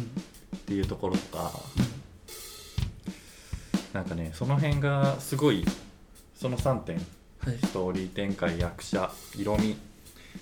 [0.55, 1.51] っていうところとか
[3.93, 5.65] なんかねその辺がすごい
[6.36, 6.95] その3点。
[6.97, 7.58] はい。
[7.63, 9.75] ストーリー展開役者色味。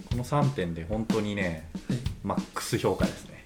[0.10, 2.00] この3点で本当にねはい。
[2.24, 3.46] マックス評価ですね。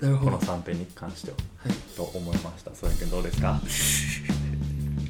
[0.00, 0.32] なるほど。
[0.38, 1.36] この3点に関しては。
[1.58, 1.72] はい。
[1.96, 2.74] と思いました。
[2.74, 3.60] それどうですか？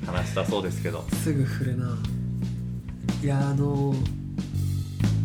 [0.06, 1.04] 話したそうですけど。
[1.22, 1.96] すぐ振るな。
[3.22, 3.94] いやあの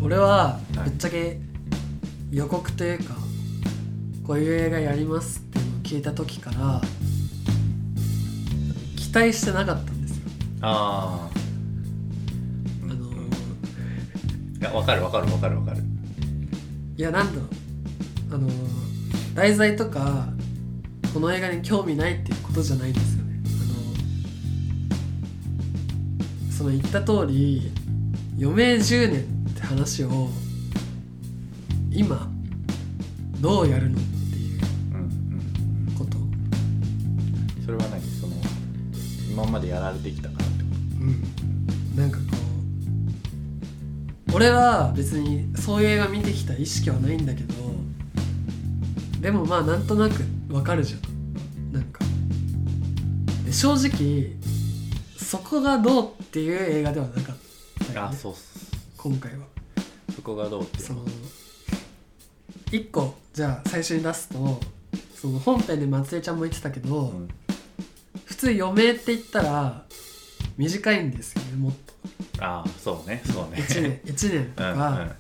[0.02, 0.90] 俺ははい。
[0.90, 1.40] ぶっちゃけ
[2.32, 3.16] 予告というか
[4.26, 6.82] こういう映画やりますっていうのを聞いた時から
[9.12, 10.24] 期待してなかったんですよ。
[10.62, 11.32] ああ
[12.84, 15.56] あのいや分かる分かる分かる。
[15.58, 15.84] 分かる
[16.96, 17.50] いやなんだろう。
[18.36, 18.48] あの
[19.36, 20.30] 題材とか
[21.14, 23.42] この映画に興味ないっていうことじゃないんですよね。
[23.44, 23.50] あ
[26.48, 27.70] のその言った通り
[28.40, 30.30] 余命10年って話を
[31.92, 32.32] 今
[33.42, 34.00] どうやるの
[39.72, 41.96] やられてきたからってこうん。
[41.98, 42.24] なんかこ
[44.30, 47.54] う俺は別にそういう映画見てきた意識はないんだけど
[49.20, 51.74] でもまあなんとなくわかるじゃん。
[51.74, 52.04] なんか。
[53.46, 54.38] で正直
[55.18, 57.38] そこがどうっていう映画ではなかっ
[57.80, 58.00] たよね。
[58.00, 58.72] あそうっす。
[58.98, 59.46] 今回は。
[60.16, 60.90] そこがどうっていうの？
[60.90, 61.06] その
[62.72, 64.60] 一個じゃあ最初に出すと
[65.16, 67.30] その本編で松江ちゃんも言ってたけど、うん
[68.32, 69.84] 普通余命って言ったら
[70.58, 72.44] 短いんですよねもっと。
[72.44, 73.62] ああそうねそうね。
[73.62, 75.16] 1年 一年とうんうんか、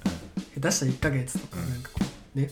[0.55, 1.69] 下手したら1ヶ月とかうん。
[1.69, 2.49] なんかこうね、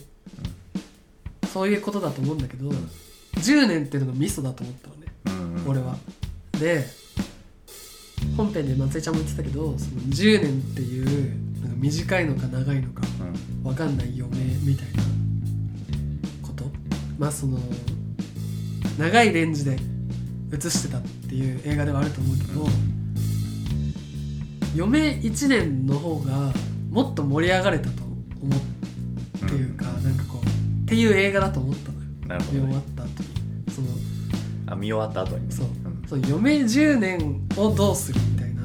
[1.50, 2.90] そういうことだと思うんだけど、ん。
[3.36, 5.62] 10年っていうのがミソだと思ったのね、うんうん。
[5.62, 5.96] うん俺は。
[6.60, 6.86] で
[8.36, 13.62] 本編で松江ちゃんも言ってたけどその10年っていうなんか短いのか長いのかうん。
[13.62, 15.02] 分かんない余命みたいな
[16.42, 16.70] こと。
[17.18, 17.58] まあその
[18.98, 19.78] 長いレンジで
[20.52, 22.66] 映してたっていう映画ではあると思うけど、
[24.74, 26.52] 余命1年の方が
[26.90, 28.02] もっと盛り上がれたと
[28.42, 32.06] 思うっていうか、なんかこうっていう映画だと思ったのよ。
[32.26, 33.28] なるほど、ね、見終わった後に。
[33.72, 33.88] その
[34.66, 35.48] あ見終わった後に。
[35.48, 35.66] ねそう。
[35.66, 36.02] うん。
[36.08, 38.62] そう余命10年をどうするみたいな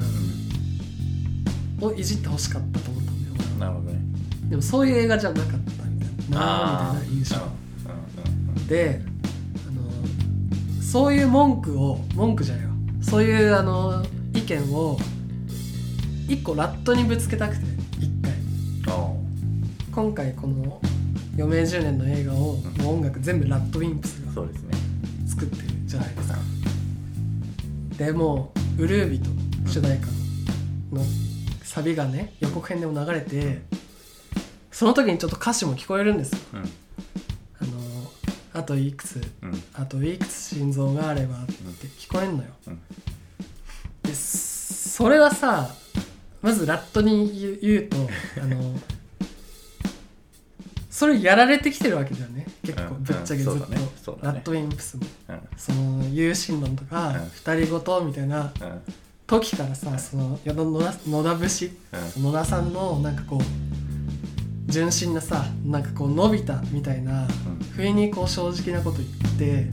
[1.86, 4.00] をいじってほしかったと思ったんだよなるほどね。
[4.48, 7.36] でもそういう映画じゃなかったみたいなみたいな印象。
[7.36, 8.66] うんうんうん。
[8.66, 9.02] で
[10.86, 12.70] そういう文句を文句じゃないよ
[13.02, 14.96] そういうあの意見を
[16.28, 17.64] 一個ラットにぶつけたくて
[17.98, 18.32] 一回。
[18.94, 19.12] あ
[19.92, 20.80] 今回この
[21.36, 22.82] 「余命10年」の映画をうん。
[22.84, 24.78] もう音楽全部ラッドウィンプスがあそうですね。
[25.26, 26.38] 作ってるじゃないですか。
[27.98, 29.30] でもうウルービと
[29.66, 30.06] 主題歌
[30.92, 31.04] の
[31.64, 33.62] サビがね予告編でも流れて
[34.70, 36.38] その時にちょっと歌詞も聞こえるんですよ。
[36.54, 36.85] うん
[38.56, 39.20] あといくつ？
[39.42, 39.62] うん。
[39.74, 41.52] あといくつ心臓があればって
[41.88, 42.80] 聞こえんのよ、うん。
[44.02, 45.68] でそれはさ
[46.40, 47.96] まずラットに言う言うと
[48.42, 48.74] あの
[50.90, 52.46] それやられてきてるわけだよね。
[52.62, 53.02] 結構うん。
[53.04, 53.58] ぶっちゃけずっと、うん。
[53.58, 53.88] そうだね。
[54.02, 54.34] そうだね。
[54.36, 55.02] ラットウィンプスも。
[55.28, 55.40] うん。
[55.58, 57.28] その有心論とか、うん。
[57.28, 58.82] 二人ごとみたいなうん。
[59.26, 61.78] 時からさその野田野田野田節
[62.16, 62.22] うん。
[62.22, 63.40] 野田さんのなんかこう
[64.66, 67.26] 純真なさなんかこう伸びたみたいな
[67.74, 69.70] 不意にこう正直なこと言って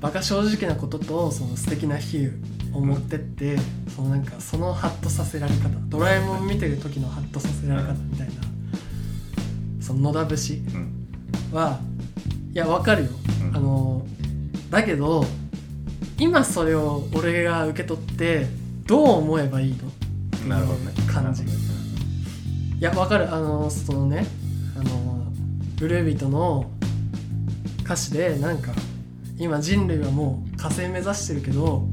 [0.00, 3.56] バカ正直なこととその素敵な比喩を持ってって、
[3.94, 8.34] そのなんかそのハッとさせられ方ドラえもん見てる時のハッとさせられ方みたいな、
[9.80, 11.08] その野田節うん。
[11.52, 11.78] は
[12.52, 13.10] いやわかるよ、
[13.42, 13.56] うん。
[13.56, 14.06] あの
[14.70, 15.24] だけど
[16.18, 18.46] 今それを俺が受け取って
[18.86, 19.76] どう思えばいい
[20.40, 20.48] の？
[20.48, 20.92] なるほどね。
[21.06, 21.44] 感じ。
[21.44, 21.58] なる
[22.82, 23.32] いやわかる。
[23.32, 24.26] あのそのね
[24.76, 25.28] あの
[25.76, 26.68] ブルービートの
[27.84, 28.72] 歌詞でなんか
[29.38, 31.86] 今人類はもう火星目指してるけど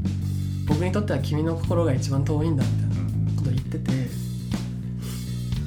[0.65, 2.95] 僕にとっては君の心が一番遠いんだみたいな
[3.35, 3.91] こと言ってて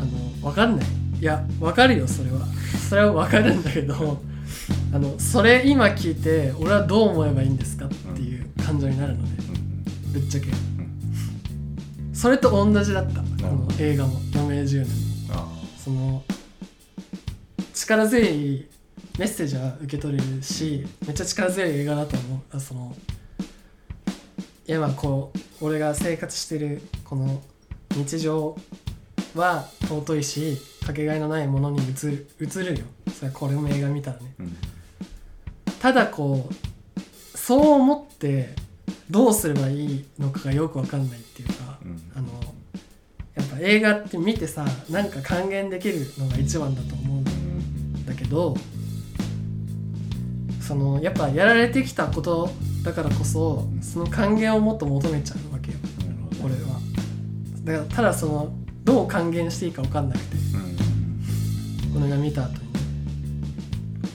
[0.01, 0.05] あ
[0.43, 0.87] のわかんない。
[1.21, 2.41] いやわかるよそれは。
[2.89, 4.21] それはわかるんだけど
[4.93, 9.43] あのそれ今聞いて俺はどう思えばいいんですかっていう感情になるので
[10.15, 10.49] ぶっちゃけ。
[12.13, 13.21] それと同じだった。
[13.21, 14.89] この映画も「余命10年」
[15.83, 16.23] その
[17.75, 18.69] 力強い
[19.19, 22.57] メッセージは受け取れるしめっちゃ力強い映画だと思う。
[22.57, 22.95] あその
[24.67, 27.43] 今こう俺が生活してるこの
[27.97, 28.57] 日常
[29.35, 32.87] は尊いしかけがえのないものに映る映るよ。
[33.13, 34.35] それはこれも映画見たらね。
[34.39, 34.57] ーうん。
[35.81, 38.55] ただこうそう思って
[39.11, 42.13] どうすればいいのかがよくわかんないっていうか、うん。
[42.15, 42.29] あの
[43.35, 48.55] やっぱ映画って見てさなんか還元できるのが一番だと思うんだけど
[50.61, 52.51] そのやっぱやられてきたこと
[52.83, 55.79] だからこそその還元をもっと求めちゃうわけよ。
[56.43, 56.81] 俺は。
[57.65, 58.53] だからただその
[58.85, 60.37] どう還元していいか分かんなくて
[61.95, 62.59] うん俺が見た後に。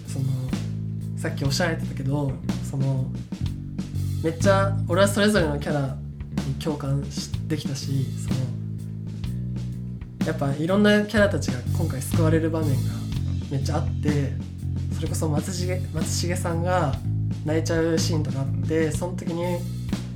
[0.08, 0.26] その
[1.18, 2.32] さっきおっしゃられてたけど
[2.70, 3.06] その
[4.24, 5.96] めっちゃ俺はそれぞれのキャラ
[6.48, 7.04] に共感
[7.48, 8.36] できたしその
[10.28, 12.76] やっぱいろんなキャラたちが今回救われる場面が
[13.50, 14.34] めっちゃあって
[14.94, 16.94] それこそ松重松重さんが
[17.46, 19.44] 泣いちゃうシーンとかあってその時に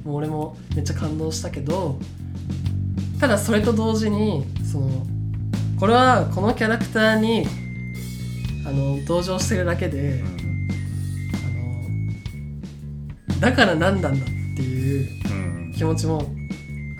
[0.03, 1.97] もう俺もめっちゃ感動したけど
[3.21, 5.07] ただそれと同時にその
[5.79, 7.45] これはこのキャラクターに
[8.67, 10.21] あの登場してるだけで
[13.31, 16.21] あのだから何なんだっていう気持ちも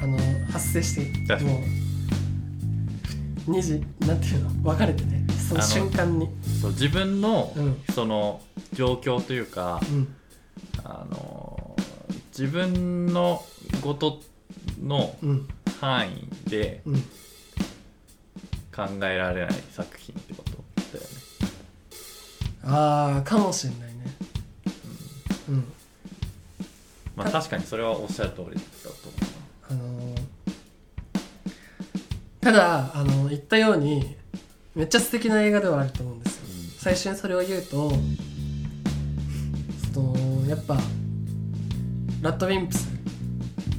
[0.02, 0.18] あの
[0.50, 1.81] 発生してもう
[3.52, 4.50] 2時なんていうの？
[4.64, 5.26] 分かれてね。
[5.50, 6.30] その瞬間に。
[6.62, 7.82] そう自分のうん。
[7.94, 8.42] その
[8.74, 10.16] 状況というかうん。
[10.84, 11.76] あの
[12.30, 13.44] 自分の
[13.82, 14.20] こと
[14.82, 15.48] のうん。
[15.80, 17.02] 範囲でうん。
[18.74, 20.52] 考えられない作品ってこと
[20.98, 21.10] だよね。
[22.64, 24.16] ああかもしれないね。
[25.50, 25.66] うん。
[27.16, 28.62] まあ確かにそれはおっしゃる通りだ
[28.92, 29.12] と思
[29.70, 30.21] あのー
[32.42, 34.16] ただあの言ったように
[34.76, 36.42] めっちゃ素敵な映画ではあると思うんですよ。
[36.80, 37.92] 最初にそれを言うと
[39.94, 40.78] そのやっぱ
[42.22, 42.90] ラッドウィンプス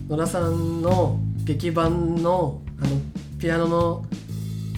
[0.08, 2.96] 野田さんの劇版のあの
[3.38, 4.04] ピアノの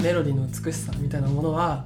[0.03, 1.85] メロディーの美しさみたいなものは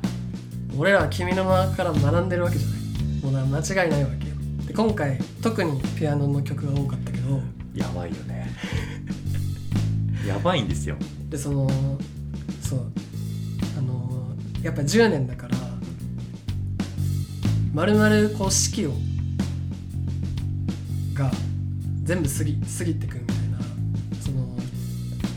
[0.76, 2.78] 俺らは君の名から学んでるわけじゃない。
[3.20, 4.34] もう間違いないわけよ。
[4.66, 7.40] で今回特にピアノの曲が多かったけど。
[7.74, 8.50] やばいよね。
[10.26, 10.96] やばいんですよ
[11.28, 11.68] でその
[12.62, 12.92] そう
[13.78, 15.56] あのやっぱ10年だから
[17.74, 18.92] まるまるこう四季を
[21.14, 21.30] が
[22.04, 23.58] 全部過ぎ過ぎてくみたいな
[24.20, 24.56] その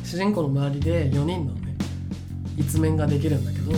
[0.06, 1.76] 主人公の周りで4人のね
[2.58, 3.74] 一面ができるんだけど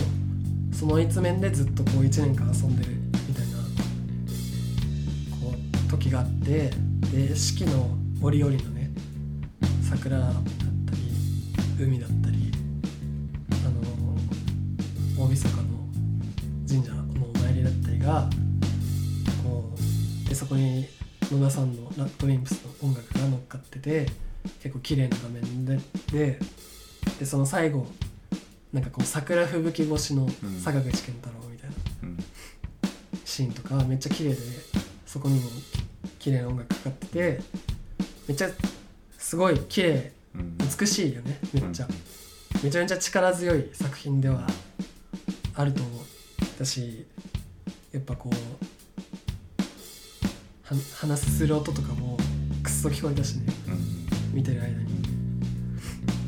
[0.72, 2.92] その一面でずっとこう1年間遊んでる
[3.28, 3.58] みたいな
[5.40, 6.70] こう時があって
[7.12, 7.90] で四季の
[8.22, 8.90] 折々のね
[9.82, 10.32] 桜
[11.78, 12.52] 海だったり
[13.50, 15.62] あの大晦日の
[16.68, 17.02] 神社の
[17.34, 18.28] お参りだったりが
[19.42, 19.72] こ
[20.24, 20.86] うでそこに
[21.30, 24.06] 野田さんのラッドウィンプスの音楽が乗っかってて
[24.62, 25.78] 結構綺麗な画面で
[26.12, 26.38] で
[27.18, 27.86] でその最後
[28.72, 30.60] なんかこう桜吹雪越しのうん。
[30.60, 32.18] 坂口健太郎みたいなうん。
[33.24, 34.36] シーンとかめっちゃ綺麗で
[35.06, 35.48] そこにも
[36.18, 37.40] 綺麗な音楽かかってて
[38.26, 38.48] めっちゃ
[39.18, 40.23] すごい綺麗うん
[40.78, 41.88] 美しいよねめっちゃ、
[42.62, 44.46] めちゃめちゃ力強い作品では
[45.54, 46.00] あると思う。
[46.56, 47.06] 私
[47.92, 48.34] やっぱこう
[50.64, 52.16] は話する音とかも
[52.62, 54.34] くっそ聞こえたしねうん。
[54.34, 54.84] 見てる間に。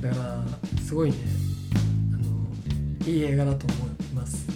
[0.01, 0.45] だから
[0.83, 1.17] すごいね
[2.13, 4.47] あのいい映画だと思います。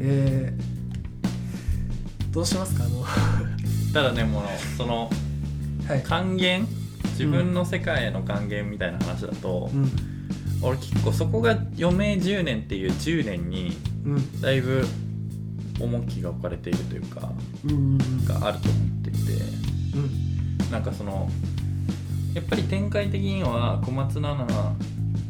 [0.00, 0.06] うん。
[0.06, 0.52] で
[2.32, 3.04] どうしますかあの。
[3.92, 4.44] ただねもう
[4.76, 5.10] その
[5.86, 6.02] はい。
[6.02, 6.66] 還元？
[7.18, 9.90] 自分の世界への還元みたいな話だと、うん。
[10.62, 14.40] 俺結構そこが余命10年っていう10年にうん。
[14.40, 14.86] だいぶ
[15.80, 17.32] 重きが置かれているというか
[17.64, 19.18] うんがあると思っていて
[19.96, 20.70] うん。
[20.70, 21.28] なんかその
[22.34, 24.76] やっぱり展開的には小松菜奈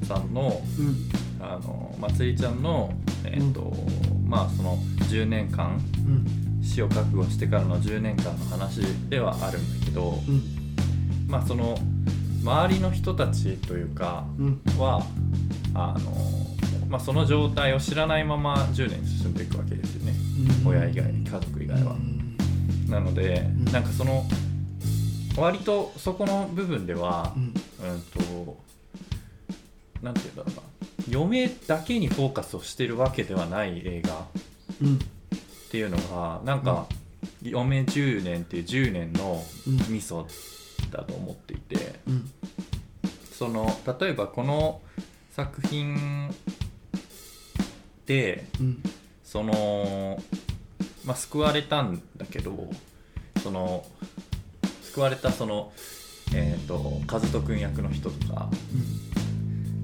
[0.02, 1.08] さんのうん。
[1.40, 2.92] あのまつりちゃんの
[3.24, 3.72] えっ、と、
[4.26, 4.76] まあその
[5.08, 6.48] 10年間うん。
[6.62, 10.57] 死を覚悟してからの10年間の話ではあるんだけどうん
[11.28, 11.78] まあその
[12.42, 14.62] 周りの人たちというかうん。
[14.78, 15.04] は
[15.74, 16.10] あの、
[16.88, 20.14] まあ、その状態を知らないまま10年進んでいくわけですよね。
[20.64, 20.68] うん。
[20.68, 21.92] 親以外家族以外は。
[21.92, 21.96] う。
[21.96, 22.36] ん。
[22.88, 23.64] なのでん。
[23.66, 24.24] なんかその
[25.36, 27.42] 割とそこの部分ではうん。
[27.42, 27.52] うん
[28.02, 28.58] と
[30.02, 30.62] なんて言うんだろうな。
[31.20, 34.26] 余命だけにフォーカスをしてるわけではない映画
[34.82, 34.96] うん。
[34.96, 34.98] っ
[35.70, 36.86] ていうのがなんか
[37.44, 39.92] 余命10年っていう10年のうん。
[39.92, 40.26] ミソ
[40.90, 42.30] だと思っていてうん。
[43.32, 43.66] その
[44.00, 44.80] 例えばこの
[45.30, 46.34] 作品
[48.06, 48.82] でうん。
[49.22, 50.22] その、
[51.04, 52.70] まあ、救われたんだけど
[53.42, 53.84] その
[54.82, 55.70] 救われたその、
[56.34, 58.48] えー、と和人君役の人とか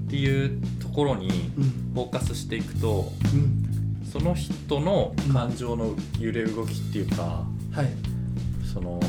[0.07, 1.63] っていうところにうん。
[1.93, 3.65] フォーカスしていくとうん。
[4.11, 7.87] その人の感情の揺れ動きっていうか、はい。
[8.73, 8.99] その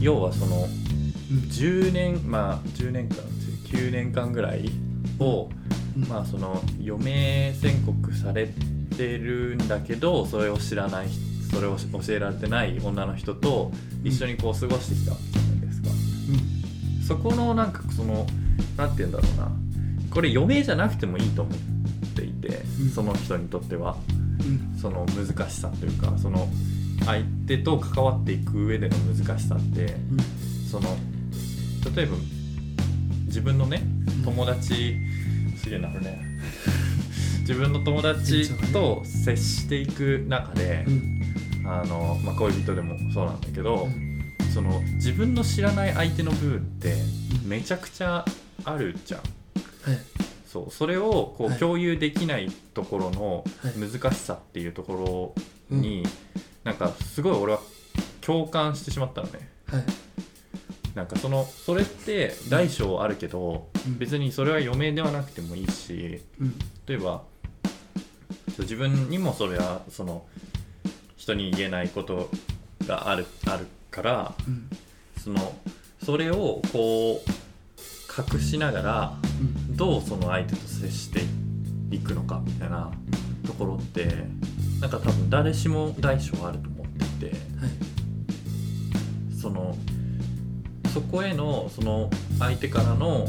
[0.00, 1.38] 要はそのうん。
[1.50, 3.16] 10年まあ10年間
[3.64, 4.70] 9年間ぐらい
[5.18, 5.50] を、
[5.96, 6.04] うん。
[6.08, 8.48] まあその余命宣告され
[8.96, 11.08] てるんだけどそれを知らない
[11.52, 13.70] それを教えられてない女の人と
[14.04, 15.88] 一緒にこう過ごしてきたわけじゃないですか。
[17.06, 18.26] そこのなんかその
[18.76, 19.50] なんて言うんだろうな。
[20.10, 21.58] これ余命じゃなくてもいいと思っ
[22.14, 22.48] ていて、
[22.80, 22.90] うん。
[22.90, 23.96] その人にとっては。
[24.40, 24.78] うん。
[24.78, 26.48] その難しさというかその
[27.08, 29.96] 相手と関わっていく上での難しさって
[30.70, 30.94] その
[31.96, 32.16] 例えば
[33.26, 33.82] 自分のね
[34.18, 34.24] うん。
[34.24, 34.96] 友達
[35.56, 36.20] すげえなこれね。
[37.40, 41.22] 自分の友達と接していく中でう、ん。
[41.64, 44.52] あのまあ、恋人でもそうなんだけど、うん。
[44.52, 46.94] その自分の知らない相手の部分って
[47.46, 48.22] めちゃくちゃ
[48.64, 49.20] あるじゃん。
[49.90, 50.17] はい
[50.50, 51.56] そうそれをこはい。
[51.56, 53.74] う共有できないところのはい。
[53.78, 55.34] 難しさっていうとこ
[55.70, 56.02] ろに、
[56.64, 57.60] なんかすごい俺は
[58.22, 59.48] 共感してしまったのね。
[59.66, 59.84] はい。
[60.94, 63.98] なんかそのそれって大小あるけど、うん。
[63.98, 66.58] 別にそれは余命ではなくてもいいしうん。
[66.86, 67.22] 例えば
[68.58, 70.24] 自分にもそれはその
[71.16, 72.30] 人に言えないこと
[72.86, 74.68] があるあるからうん。
[75.22, 75.54] その
[76.02, 77.30] それをこう
[78.18, 79.76] 隠しながらうん。
[79.76, 81.20] どうその相手と接して
[81.90, 82.90] いくのかみたいな
[83.46, 84.06] ところって
[84.80, 87.40] なんか多分誰しも大小あると思っていてはい。
[89.40, 89.76] その
[90.92, 93.26] そこへのその相手からの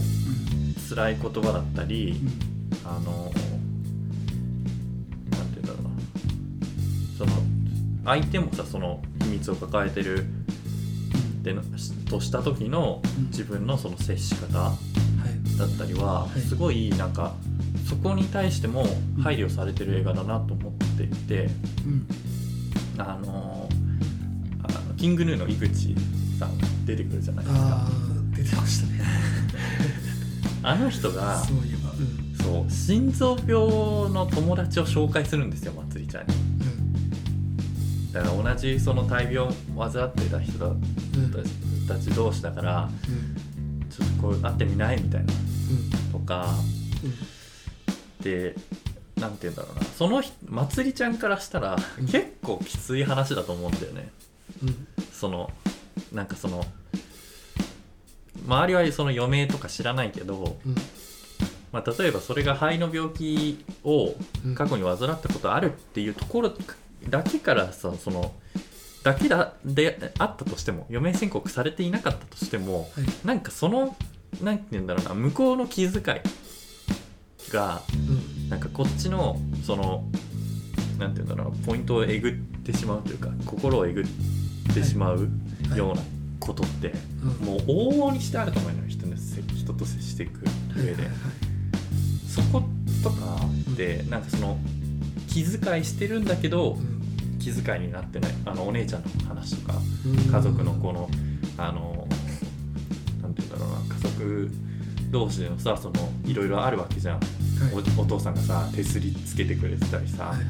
[0.89, 2.19] 辛い言葉だったり、
[2.83, 3.39] あのなんて
[5.29, 5.89] 言うんだろうな。
[7.15, 7.31] その
[8.05, 11.61] 相手もさその秘密を抱えてるっての
[12.09, 13.25] とした時のうん。
[13.27, 15.57] 自分のその接し方はい。
[15.57, 16.39] だったりははい。
[16.41, 17.33] すごいなんか
[17.87, 18.85] そこに対しても
[19.23, 21.49] 配慮されてる映画だなと思っていて
[21.85, 22.07] うん。
[22.97, 23.69] あの
[24.97, 25.95] キングヌーの井口
[26.37, 27.87] さんが出てくるじゃないですか。
[28.35, 29.01] 出てましたね。
[30.61, 32.35] あの人がそういえばうん。
[32.35, 33.51] そう心臓病
[34.11, 36.33] の友達を紹介するんですよまつりちゃんに。
[36.35, 38.11] うん。
[38.11, 40.79] だから同じその大病を患ってた人だうん
[41.89, 45.33] たち同士だからうんちょっとこう会ってみないみたいな
[46.11, 46.47] とか
[47.03, 48.55] うんで
[49.19, 49.83] なんて言うんだろうな。
[49.83, 52.05] その人まつりちゃんからしたらうん。
[52.05, 54.09] 結構きつい話だと思うんだよね。
[54.63, 54.87] うん。
[55.11, 55.51] その
[56.13, 56.65] なんかその
[58.47, 60.75] 周りはその余命とか知らないけど、うん。
[61.71, 64.15] まあ、例えばそれが肺の病気を
[64.45, 66.53] うん過去に患ったことあるっていうところ
[67.09, 68.33] だけからさその
[69.03, 73.27] だけだであったとしても余命宣告されていなかったとしてもはい。
[73.27, 73.95] なんかその
[74.41, 77.97] なんて言うんだろうな向こうの気遣いがう
[78.45, 78.49] ん。
[78.49, 80.03] なんかこっちのその
[80.97, 82.33] なんて言うんだろうなポイントをえぐっ
[82.63, 84.05] てしまうというか心をえぐっ
[84.73, 85.29] てしまう
[85.69, 85.77] はい。
[85.77, 86.01] ような
[86.39, 86.93] ことって、
[87.23, 87.57] うんもう
[87.91, 89.05] 往々にしてあると思うのよ人
[89.55, 90.43] 人と接していく
[90.75, 91.13] 上で、はいはいはい。
[92.27, 92.63] そこ
[93.03, 93.39] とか
[93.71, 94.57] ってなんかその
[95.27, 96.98] 気遣いしてるんだけど、うん
[97.39, 100.31] 気遣いになってないあのお姉ちゃんの話とかうん。
[100.31, 101.09] 家族のこの
[101.57, 102.07] あの
[103.21, 104.51] なんて言うんだろうな家族
[105.11, 107.23] 同士でのさそのいろいろあるわけじゃん、はい。
[107.97, 110.45] おお父さんがさ手すりつけてくれてたりさ、はいはい。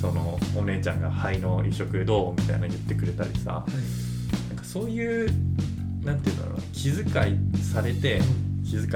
[0.00, 4.48] そのお姉ちゃんが肺の移植どうみたいな言ってくれたりさはい。
[4.48, 5.30] なんかそういう
[6.04, 8.20] なんて言うんだろうな気遣いされて
[8.64, 8.86] 気遣い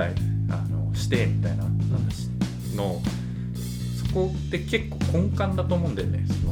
[0.51, 2.29] あのしてみたいな話
[2.77, 3.01] の
[4.09, 6.47] そこって結構根幹だと思うんだよねそ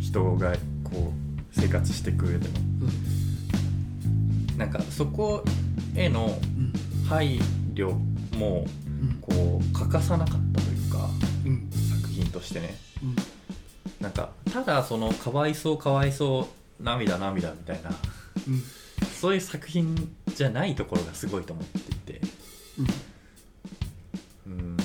[0.00, 0.52] 人が
[0.84, 2.54] こう生活していく上でも。
[2.82, 4.58] うん。
[4.58, 5.44] なんかそこ
[5.94, 6.72] へのうん。
[7.08, 7.40] 配
[7.74, 7.92] 慮
[8.36, 9.18] もうん。
[9.20, 11.08] こう欠かさなかったというか
[11.44, 11.70] うん。
[11.70, 12.76] 作品としてね。
[13.02, 13.16] うん。
[14.00, 16.48] なんかただそのかわいそうかわいそ
[16.80, 18.62] う涙涙みたいなうん。
[19.20, 19.96] そういう作品
[20.34, 22.20] じゃないところがすごいと思っていて。
[24.46, 24.52] うん。
[24.52, 24.76] うん。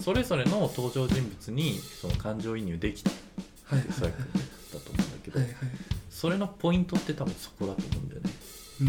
[0.00, 3.10] それぞれの登場人物にその感情移入できた
[3.70, 3.80] はい。
[3.80, 4.22] ってそういうこ
[4.72, 5.56] とだと思うんだけど、はいはい
[6.10, 8.30] それのポイントって多分そこだと思うんだよね。
[8.80, 8.88] うん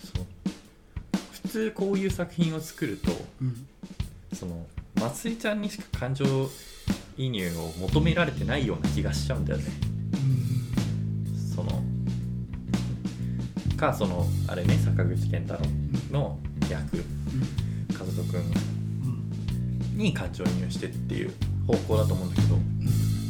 [0.00, 0.26] その
[1.42, 3.10] 普通こういう作品を作ると
[3.42, 3.66] うん
[4.32, 6.24] そのまつりちゃんにしか感情
[7.18, 9.64] 移入を求められてないような気がしちゃうんだよね。
[10.14, 10.16] う
[11.34, 11.82] んその
[13.76, 15.60] かそのあれね坂口健太郎
[16.10, 16.38] の
[16.70, 16.96] 役。
[16.96, 17.04] うん。
[17.98, 18.40] 和人君
[19.92, 21.32] うんに感情移入してっていう
[21.66, 22.54] 方向だと思うんだけど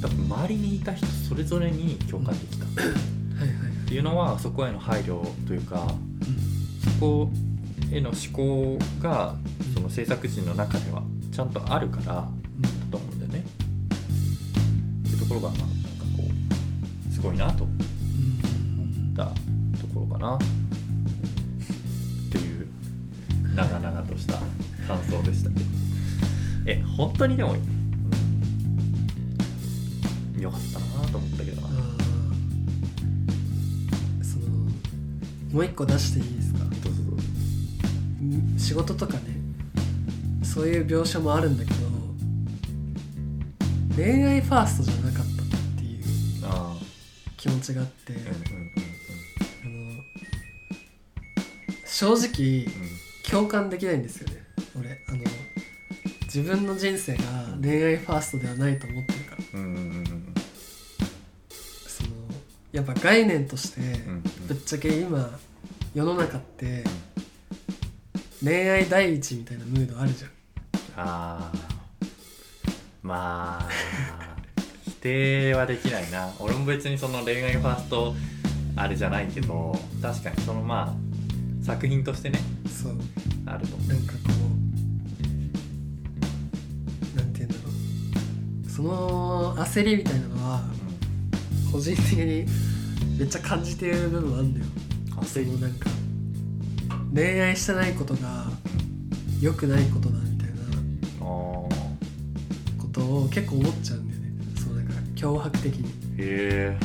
[0.00, 2.64] 多分周りにいた人それぞれに共感できた。
[2.66, 2.68] っ
[3.88, 7.30] ていうのはそこへの配慮というかうんそこ
[7.90, 9.34] への思考が
[9.74, 12.28] その制作陣の中ではちゃんとあるからだ
[12.90, 13.44] と思うんだよね。
[15.06, 15.74] っていうところがまあなんか
[16.16, 16.24] こ
[17.10, 17.76] うすごいなと思っ
[19.16, 19.24] た
[19.80, 20.36] ところかな。
[20.36, 20.38] っ
[22.30, 22.68] ていう
[23.54, 24.34] 長々とした
[24.86, 25.78] 感想でしたけど。
[26.68, 27.60] え本当にでも、うん、
[30.42, 31.68] よかったなと思ったけどな。
[34.22, 34.46] その
[35.52, 36.60] もう一個出していいですか？
[36.60, 37.22] どうぞどうぞ。
[38.24, 39.20] ん仕事とかね
[40.42, 41.76] そういう描写もあるんだけど
[43.96, 46.02] 恋愛ファーストじゃなかったっていう
[46.44, 46.76] あ
[47.36, 48.28] 気持ちがあって、あうんうん
[49.86, 49.90] うん。
[49.90, 50.02] あの
[51.86, 52.72] 正直うん。
[53.28, 54.42] 共感できないんですよね。
[54.74, 55.18] 俺あの
[56.24, 57.22] 自分の人生が
[57.60, 59.18] 恋愛ファーストではないと思ってる
[62.94, 65.38] ぱ概念としてうんぶっちゃけ今
[65.94, 66.84] 世の中って
[68.42, 70.30] 恋愛第一みたいなムードあるじゃん。
[70.96, 71.58] あー。
[73.02, 73.68] まあ
[74.84, 76.32] 否定はできないな。
[76.38, 78.14] 俺も別にその恋愛ファースト
[78.76, 80.96] あれじゃないけど確かにそのま
[81.62, 82.92] あ作品としてねそう。
[83.46, 83.88] あると思う。
[83.88, 84.18] なんかこ
[87.14, 87.60] うなんて言うんだろ
[88.66, 88.70] う。
[88.70, 90.62] その焦りみたいなのは
[91.72, 92.46] 個人的に
[93.18, 94.66] めっちゃ感じてる部分あるんだよ。
[94.66, 94.88] うん
[95.18, 95.90] 焦りそのなんか
[97.12, 98.46] 恋愛してないことが
[99.40, 100.54] 良くないことだみたいな
[101.18, 104.28] ことをを結構思っちゃうんだよね。
[104.64, 105.88] そうなんか脅迫的に、
[106.18, 106.78] へえ。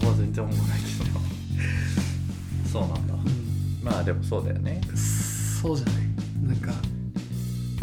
[0.00, 1.18] 俺は全然思わないけど。
[1.18, 1.26] な
[2.70, 3.14] そうなんだ。
[3.14, 4.80] うん、まあでもそうだよね。
[4.94, 5.94] そうじゃない。
[6.46, 6.72] なんか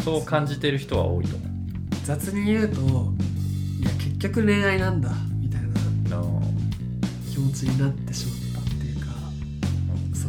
[0.03, 1.45] そう感じてる人は多いと思
[2.03, 5.11] 雑に言うといや結局恋愛なんだ
[7.31, 9.05] 気持ちになってしまったっていうか
[10.13, 10.27] そ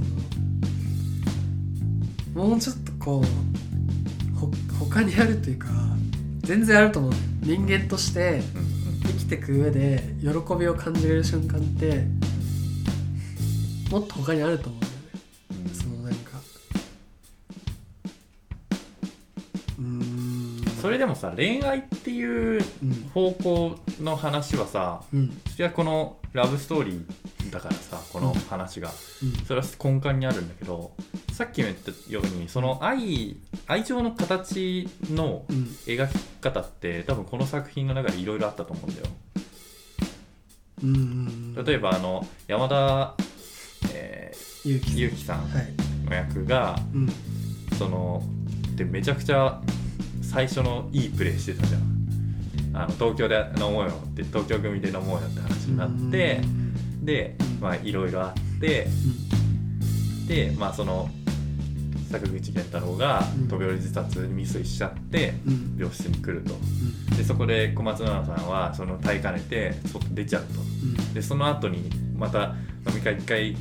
[2.39, 3.23] のもうちょっとこ
[4.35, 5.67] うほ他にあるというか
[6.43, 7.13] 全然あると思う。
[7.43, 8.41] 人間として
[9.03, 12.05] 生きてく上で喜びを感じれる瞬間って
[13.91, 14.82] もっと他にあると思う。
[21.03, 22.25] でもさ恋愛ってい
[22.59, 25.37] ううん方向の話はさうん。
[25.51, 28.89] それはこのラブストーリーだからさこの話が、
[29.21, 29.33] うん。
[29.45, 30.93] それは根幹にあるんだけど
[31.33, 33.37] さっきも言ったようにその愛
[33.67, 35.57] 愛情の形のうん。
[35.87, 39.07] 描き方って多分この作品の中でいろいろあったと思うんだよ。
[40.85, 40.95] うん。
[41.57, 43.17] うん例えばあの山田、
[43.93, 44.31] え
[44.65, 45.73] ゆうきー、ゆうきさんはい。
[46.09, 47.09] の役がうん。
[47.77, 48.23] その
[48.77, 49.61] でめちゃくちゃ
[50.33, 51.83] 最初のいいプレーしてたじゃん。
[52.75, 57.05] あの東京で飲もうよって東京組で飲もうよって話になってうん。
[57.05, 58.87] でまあいろいろあって
[60.27, 61.11] でまあその
[62.11, 63.49] 坂口健太郎がうん。
[63.49, 65.53] 飛び降り自殺に未遂しちゃってうん。
[65.53, 66.55] うん病室に来ると。
[67.15, 70.61] でそこで小松菜奈さんはその耐えかねて外出ちゃうと。
[70.61, 71.15] うん。
[71.15, 72.55] でその後にまた
[72.89, 73.55] 飲み会一回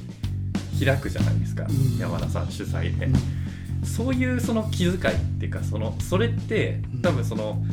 [0.83, 1.97] 開くじゃないですか、うん。
[1.97, 3.40] 山田さん主催で、うん
[3.83, 7.63] そういうその気遣いっていうかそのそれってうん多分その、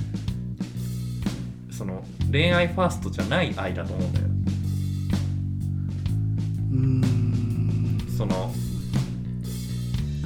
[1.70, 4.26] その恋愛ファーストじゃない愛だと思うんだよ。
[6.72, 7.98] うん。
[8.16, 8.52] その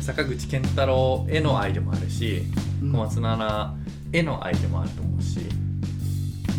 [0.01, 2.43] 坂口健太郎への愛でもあるし
[2.83, 2.93] うん。
[2.93, 3.75] 小松菜奈
[4.13, 5.41] への愛でもあると思うし、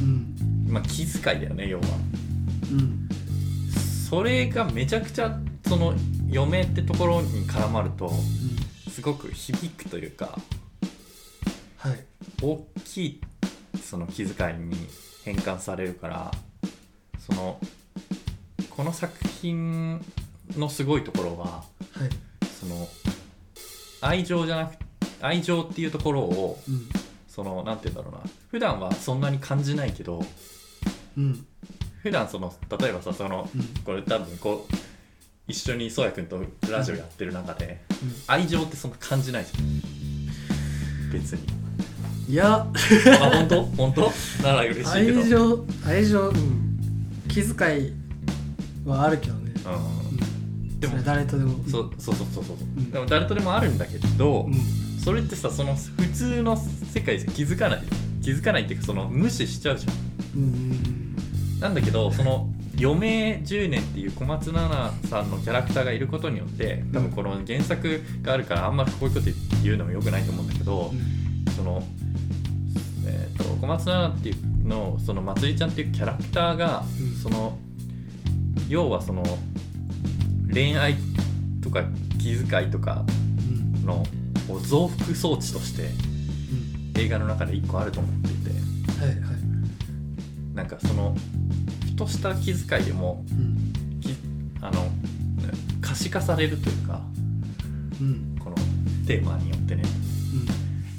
[0.02, 0.68] うん。
[0.68, 1.86] まあ、気遣いだよね要は。
[2.72, 3.10] うん。
[4.10, 5.94] それがめちゃくちゃその
[6.30, 8.12] 嫁ってところに絡まると
[8.94, 10.38] すごく響くというか
[11.78, 12.06] はい。
[12.44, 13.22] 大きい
[13.84, 14.76] その気遣いに
[15.26, 16.32] 変換されるから
[17.18, 17.60] その
[18.70, 20.00] この作品
[20.56, 22.10] のすごいところははい。
[22.60, 22.88] その
[24.02, 24.74] 愛情じゃなく
[25.22, 26.88] 愛情っていうところをうん。
[27.28, 28.32] そのなんて言うんだろうな。
[28.52, 30.24] 普段はそんなに感じないけど
[31.18, 31.48] うん。
[32.04, 33.64] 普段その例えばさそのうん。
[33.84, 34.93] これ多分こう
[35.48, 38.14] 一緒にそうやくんとラジオやってる中でうん。
[38.28, 41.12] 愛情ってそんな感じないじゃん。
[41.12, 41.41] 別に。
[42.30, 42.66] いや。
[42.66, 43.64] あ本当？
[43.64, 44.12] 本当？
[44.41, 45.20] なら嬉しいけど。
[45.20, 46.80] 愛情愛情うん。
[47.28, 47.94] 気遣い
[48.86, 49.52] はあるけどね。
[49.66, 50.80] うん。
[50.80, 51.62] でも誰とでも。
[51.70, 52.91] そうそうそうそうそう、ん。
[52.91, 54.54] でも誰とでもあるんだけど、うん。
[55.04, 57.84] それってさその普通の世界じゃ気づかない
[58.24, 59.94] 気づかないっていうかその無視しちゃうじゃん
[60.38, 61.16] うん。
[61.60, 62.48] なんだけどその
[62.84, 69.28] 余命10年っていう小松菜奈さんのキャラクターがいることによって多分この原作があるからあんまりこういうこと
[69.64, 70.92] 言うのもよくないと思うんだけど、
[71.56, 71.82] その、
[73.08, 77.16] えー、と小松菜奈っていうのそのまつりちゃんっていうキャラクターが、うん。
[77.16, 77.58] その
[78.68, 79.24] 要はその
[80.52, 80.96] 恋愛
[81.62, 81.84] とか
[82.20, 83.06] 気遣いとか
[83.50, 83.86] うん。
[83.86, 84.04] の
[84.48, 87.02] こう増幅装置としてうん。
[87.02, 88.50] 映画の中で一個あると思っていて。
[89.00, 89.44] はいはい。
[90.54, 91.16] なんかその
[91.94, 94.00] ふとした気遣いでもうん。
[94.02, 94.10] き
[94.62, 94.88] あの
[95.82, 97.02] 可視化されるというか
[98.02, 98.36] うん。
[98.44, 98.56] この
[99.06, 99.84] テーマによってね。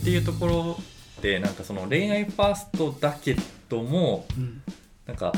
[0.01, 0.79] っていうところ
[1.21, 3.37] でなんかその恋愛ファーストだけ
[3.69, 4.63] どもうん。
[5.07, 5.33] なんか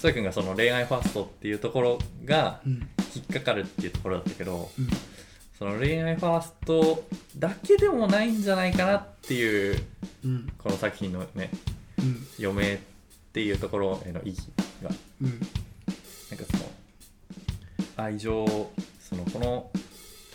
[0.00, 2.88] そやくんがその恋愛ファーストっていうところがうん。
[3.14, 4.88] 引っかかるっていうところだったけどうん。
[5.58, 7.04] その恋愛ファースト
[7.36, 9.82] だけでもないんじゃないかなっていう
[10.24, 10.52] うん。
[10.58, 11.50] この作品のね
[11.98, 12.26] うん。
[12.38, 14.40] 余命っていうところへの意義
[14.82, 14.90] が。
[15.22, 15.40] うん
[16.30, 16.70] なんかその
[17.96, 18.46] 愛情
[19.00, 19.70] そのこの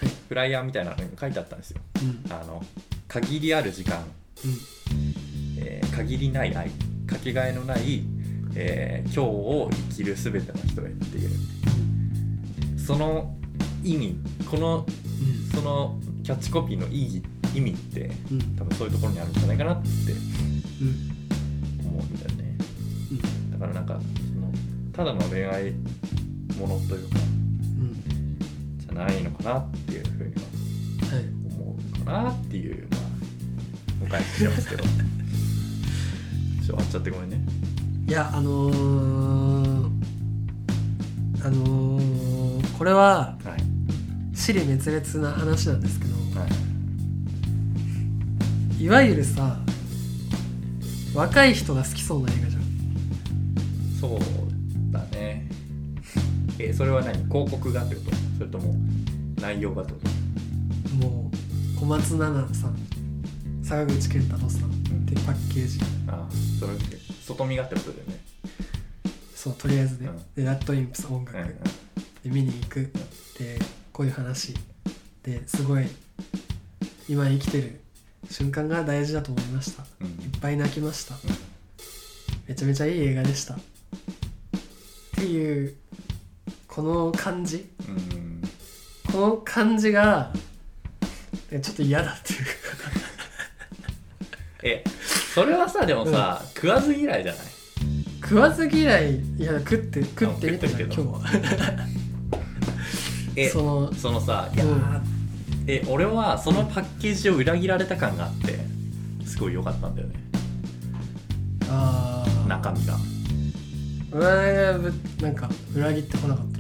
[0.02, 1.82] はいフライヤーみたいなのに書いてあったんですよ。
[2.02, 2.32] うん。
[2.32, 2.64] あの
[3.08, 4.04] 限りある時間、
[5.58, 6.70] えー限りない愛。
[7.08, 8.04] かけがえのない、
[8.56, 11.30] えー今日を生きるすべての人へっていう。
[12.80, 13.34] その
[13.84, 14.18] 意味
[14.50, 14.86] この
[15.54, 17.24] そのキャッチコピーの意義
[17.56, 18.56] 意味ってうん。
[18.58, 20.16] 多分そういうところにあるんじゃないかなってう
[21.86, 21.88] ん。
[21.88, 22.58] 思うんだよね。
[23.12, 23.52] うん。
[23.52, 24.00] だからなんか
[24.96, 25.72] ただの恋愛
[26.60, 28.38] ものというかうん
[28.80, 30.42] じゃないのかなっていうふうには
[31.16, 31.26] はい
[31.60, 33.02] 思うかなっていうまあ
[34.04, 34.84] お返ししてますけど。
[36.66, 37.40] ちょっと終わっちゃってごめんね。
[38.08, 39.92] いやあのー、
[41.44, 43.64] あのー、これははい。
[44.36, 46.48] 滅裂な話なんですけどは
[48.80, 48.84] い。
[48.84, 49.58] いわゆるさ
[51.16, 52.55] 若い人が好きそうな映画じゃん
[56.70, 57.14] えそれは何？
[57.30, 58.76] 広告がってことそれとも
[59.42, 60.00] 内容がってこ
[61.00, 61.06] と？
[61.06, 61.32] も
[61.76, 62.78] う小松菜奈さん
[63.64, 64.74] 坂口健太郎さんっ
[65.06, 65.80] てパッケージ。
[66.08, 66.74] ああそれ
[67.26, 68.20] 外見がってことだよね。
[69.34, 70.44] そうとりあえずね、うん。
[70.44, 71.54] でラッドインプス音楽、うんうん。
[71.54, 71.62] で
[72.26, 72.92] 見に行く。
[73.40, 73.60] で
[73.92, 74.54] こういう話。
[75.24, 75.88] ですごい
[77.10, 77.82] 今生きてる
[78.30, 79.84] 瞬間が大事だと思いました。
[80.00, 80.08] うん。
[80.08, 81.16] いっぱい泣きました。
[82.48, 83.56] めちゃめちゃいい映画でした。
[83.56, 83.58] っ
[85.16, 85.76] ていう
[86.76, 87.70] この感じ？
[87.88, 88.42] うん。
[89.10, 90.34] この感じが
[91.50, 92.50] えちょっと嫌だっていうか。
[94.62, 94.84] え
[95.34, 97.44] それはさでもさ、食わず嫌いじゃない？
[98.22, 101.04] 食わず嫌いいや食って食ってみたら食ってるけど。
[101.04, 101.30] 今日は。
[103.38, 104.66] えそのそのさいや
[105.68, 108.60] え俺はそのパッケージを裏切られた感があって
[109.26, 110.16] すごい良かったんだよね。
[111.70, 112.98] ああ中身が。
[114.12, 116.52] 俺はぶなんか裏切ってこなかっ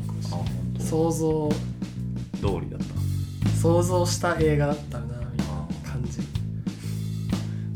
[0.85, 1.49] 想像。
[2.35, 2.85] 通りだった。
[3.59, 6.19] 想像した映画だったなみたいな感じ。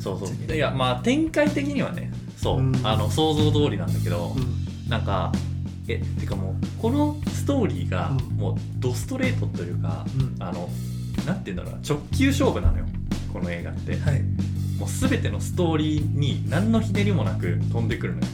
[0.02, 0.56] そうそう。
[0.56, 2.76] いやまあ展開的にはねそう、うん。
[2.84, 4.90] あの想像通りなんだけど、うん。
[4.90, 5.32] なんか
[5.88, 8.38] えてかもうこのストーリーがうん。
[8.38, 10.44] もうドストレートというか、うん。
[10.44, 10.70] あの
[11.26, 12.86] なんて言うんだろうな直球勝負なのよ
[13.34, 13.98] この映画って。
[13.98, 14.22] はい。
[14.78, 18.28] もう全てのストーリーに何のひねりもなく飛んでくるのよ。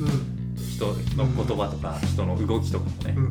[0.00, 0.40] うん。
[0.56, 3.30] 人の言葉とか人の動きとかもね、うん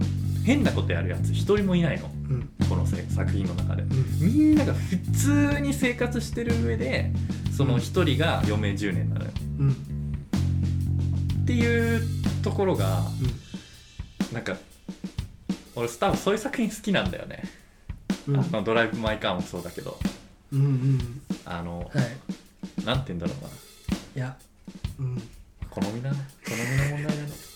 [0.50, 2.08] 変なことやるやつ一人もいないの。
[2.08, 2.50] うん。
[2.68, 3.84] このせ作品の中で。
[3.84, 3.90] うん。
[4.20, 7.12] みんなが普通に生活してる上で
[7.56, 9.72] その一人が余命10年なのようん。
[11.44, 12.02] っていう
[12.42, 13.04] ところが
[14.34, 14.58] なんか
[15.76, 17.44] 俺多分そういう作品好きなんだよね、
[18.28, 18.40] うん。
[18.40, 20.00] あのドライブ・マイ・カーもそうだけど。
[20.52, 21.22] うんうん。
[21.46, 22.86] あの、はい。
[22.86, 23.50] なんて言うんだろうな。
[23.50, 24.36] いや
[25.00, 25.22] うん。
[25.70, 26.18] 好みだね。
[26.44, 27.49] 好みの問題だね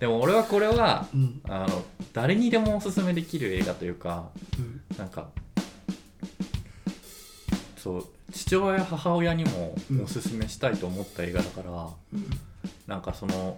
[0.00, 1.40] でも俺はこれはうん。
[1.48, 4.80] あの誰にでもおすすめできる映画というかうん。
[4.96, 5.28] なんか
[7.76, 10.02] そう父親母親にもうん。
[10.04, 11.70] おすすめしたいと思った映画だから、
[12.12, 12.30] うん。
[12.86, 13.56] なんかその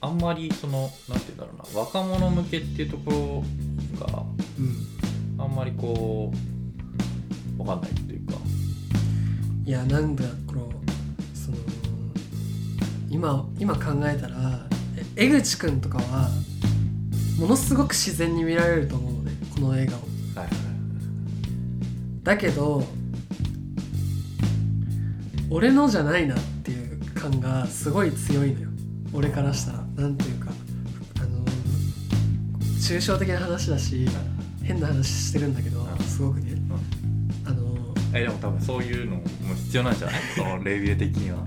[0.00, 4.22] あんまりそのなんて言うんだろうな若者向けっていうところが
[4.58, 5.42] うん。
[5.42, 6.32] あんまりこ
[7.58, 8.34] うわかんないっていうか。
[9.64, 10.72] いやなんだこの
[11.34, 11.56] その
[13.08, 14.71] 今今考えたらえ
[15.16, 16.28] 江口くんとかは
[17.38, 20.00] ものすごく自然に見られると思うのねこの映画を。
[20.34, 20.56] はいはい
[22.22, 22.84] だけど
[25.50, 28.68] 俺のじゃないなっていう感がすごい強いのよ。
[29.12, 29.78] 俺からしたら。
[29.96, 30.50] なんていうか
[31.18, 31.44] あの
[32.80, 34.06] 抽象的な話だし
[34.62, 36.04] 変な話してるんだけどうん。
[36.04, 36.52] すごくね。
[37.44, 37.76] あの
[38.14, 39.22] えでも多分そういうのも
[39.66, 40.20] 必要なんじゃない？
[40.36, 41.38] そのレビュー的には。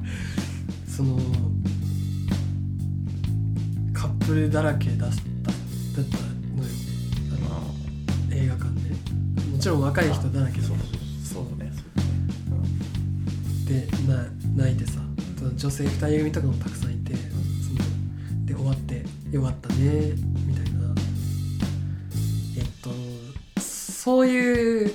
[0.88, 1.18] その
[4.26, 6.70] カップルだらけだっただったのよ。
[7.32, 8.90] あの映画館で。
[9.52, 10.86] もちろん若い人だらけだそうった
[11.32, 11.72] そうだね。
[13.68, 15.00] でな泣いてさ
[15.56, 17.20] 女性2人組とかもたくさんいてそ
[17.74, 20.14] ので終わってよかったね
[20.48, 20.96] みたいな。
[22.58, 24.92] えっとそういう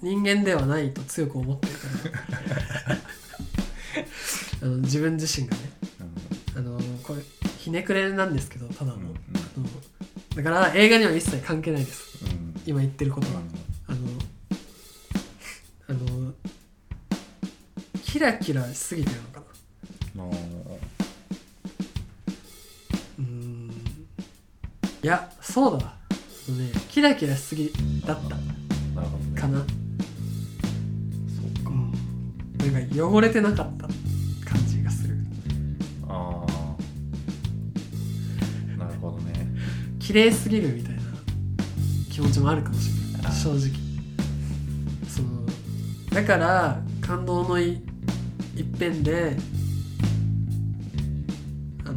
[0.00, 1.86] 人間ではないと強く思ってるか
[2.88, 2.96] ら。
[4.62, 5.56] あの自分自身が
[7.72, 9.16] ねくれなんですけどただの,、うんうん。
[10.36, 12.24] だから映画には一切関係ないです。
[12.24, 12.30] うん。
[12.30, 13.40] うん今言ってることは、
[13.88, 13.98] うん。
[15.88, 16.32] あのあの
[18.04, 19.40] キラキラしすぎてるのか
[20.14, 20.22] な。
[20.22, 20.30] の
[23.18, 23.70] うーん。
[25.02, 25.94] いやそうだわ。
[26.48, 27.72] ねキラキラしすぎ
[28.06, 28.36] だった。
[29.40, 29.64] かな、そ
[31.42, 31.70] うか。
[31.70, 31.92] うん、
[32.72, 33.81] なんか汚れてなかった
[40.12, 41.00] 綺麗すぎるみたいな
[42.10, 43.70] 気持ちもあるかもしれなあい正直。
[45.08, 45.46] その
[46.12, 47.80] だから感動のい
[48.54, 49.34] 一辺で
[51.86, 51.94] あの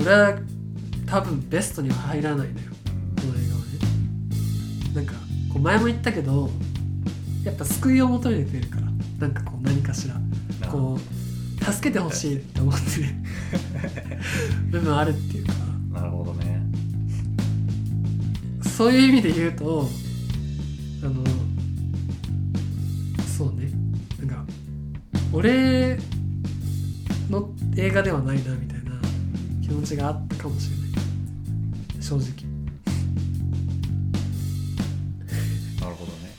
[0.00, 0.38] 俺は
[1.06, 2.68] 多分ベストには入らないのよ。
[3.16, 4.94] この映画はね。
[4.94, 5.14] なんか
[5.52, 6.50] こう前も言ったけど
[7.44, 8.82] やっぱ救いを求めてるから。
[9.18, 10.14] なんかこう何かしら。
[10.14, 10.32] うん
[10.70, 11.22] こう
[11.64, 13.06] 助けてほしいって思ってる。
[14.70, 15.41] 部分あるっていう
[18.82, 19.88] そういう意味で言うと
[21.04, 21.22] あの
[23.38, 23.70] そうね。
[24.18, 24.44] なんか
[25.32, 26.00] 俺
[27.30, 28.90] の映画ではないなみたいな
[29.62, 32.02] 気持ちがあったかもしれない。
[32.02, 32.26] 正直。
[35.80, 36.34] なるほどね。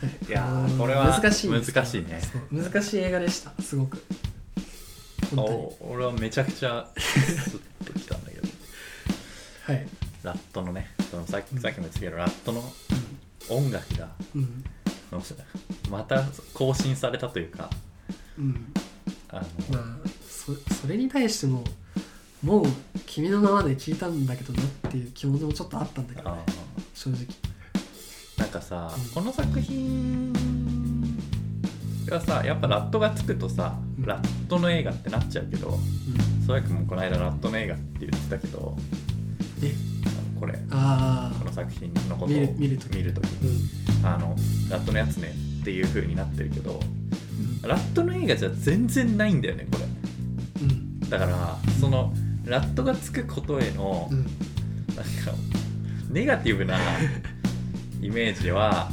[0.00, 0.32] はい。
[0.32, 2.20] やこれは難しい難しいね。
[2.50, 3.52] 難しい映画でした。
[3.62, 4.02] すごく。
[5.80, 8.48] 俺はめちゃくちゃスッときたんだけど。
[9.62, 9.86] はい、
[10.24, 12.62] ラットのねそのさっきさっきも言ったけどラットの
[13.48, 14.64] 音楽がうん。
[15.90, 17.70] また更新されたというか
[18.38, 18.72] うん、
[19.28, 21.64] あの、まあそそれに対しても
[22.42, 22.66] もう
[23.06, 26.42] 「君の名は」で聞いたんだけどなっていう気持ちもちょっとあったんだけど、あね、
[26.94, 27.26] 正直。
[28.36, 29.04] なんかさ、うん。
[29.10, 30.32] この作品
[32.04, 34.04] がさやっぱラットがつくとさ、うん。
[34.04, 38.76] ラットの映画ってなっちゃうけどうん、そやくもこの間ラットの映画って言ってたけど
[39.62, 39.74] え？
[40.38, 40.52] これ。
[40.54, 43.48] この作品のことを見る見る時見る時うん。
[43.48, 43.62] に
[44.02, 44.36] あの
[44.70, 46.80] ラットのやつねっていう風になってるけど
[47.66, 49.84] ラットの映画じゃ全然ないんだよねこれ。
[50.62, 51.00] うん。
[51.10, 52.12] だからその
[52.44, 54.18] ラットがつくことへのうん。
[54.18, 54.32] なんか
[56.10, 56.78] ネガティブな
[58.00, 58.88] イメージは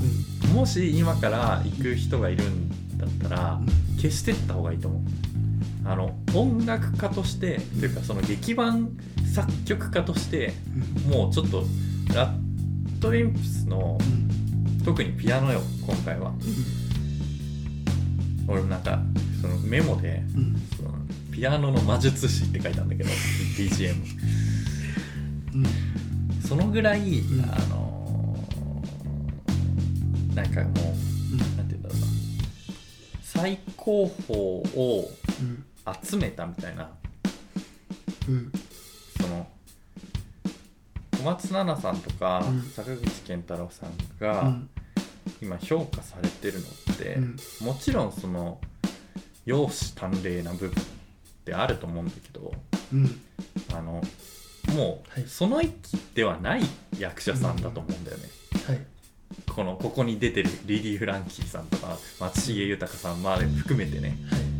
[0.53, 3.61] もし今から行く人がいるんだったら
[3.97, 5.01] 消してった方がいいと思う
[5.85, 8.89] あの音楽家としてというかその劇版
[9.33, 10.53] 作曲家として
[11.05, 11.11] うん。
[11.11, 11.63] もうちょっと
[12.13, 14.83] ラットウィンプスのうん。
[14.83, 16.33] 特にピアノよ今回は。
[18.47, 18.99] 俺もなんか
[19.41, 20.55] そのメモでうん。
[20.77, 20.91] その
[21.31, 23.09] ピアノの魔術師って書いたんだけど
[23.57, 23.95] BGM
[25.55, 25.65] うん。
[26.41, 27.41] そのぐらい、ん。
[27.43, 30.93] あのーなんかもう
[31.33, 31.37] うん。
[31.39, 32.07] なんて言うんだろうな。
[33.21, 34.39] 最高峰
[34.75, 35.09] を
[35.41, 35.65] うん
[36.03, 36.89] 集めたみたいな。
[38.27, 38.51] うん。
[39.21, 39.47] その
[41.17, 42.61] 小松菜奈さんとか、うん。
[42.61, 44.69] 坂口健太郎さんうがん。
[45.41, 47.37] 今評価されてるのって、うん。
[47.61, 48.59] もちろんその
[49.45, 50.73] 容姿端麗な部分っ
[51.45, 52.53] てあると思うんだけど
[52.93, 53.21] うん。
[53.73, 54.01] あの
[54.73, 55.23] もはい。
[55.23, 55.73] うその域
[56.15, 56.61] ではない
[56.97, 58.23] 役者さんだと思うんだよね、
[58.67, 58.79] はい。
[59.53, 64.17] このここに出てるリリー・フランキーさんとか松重豊さんまで含めてね。
[64.31, 64.52] はい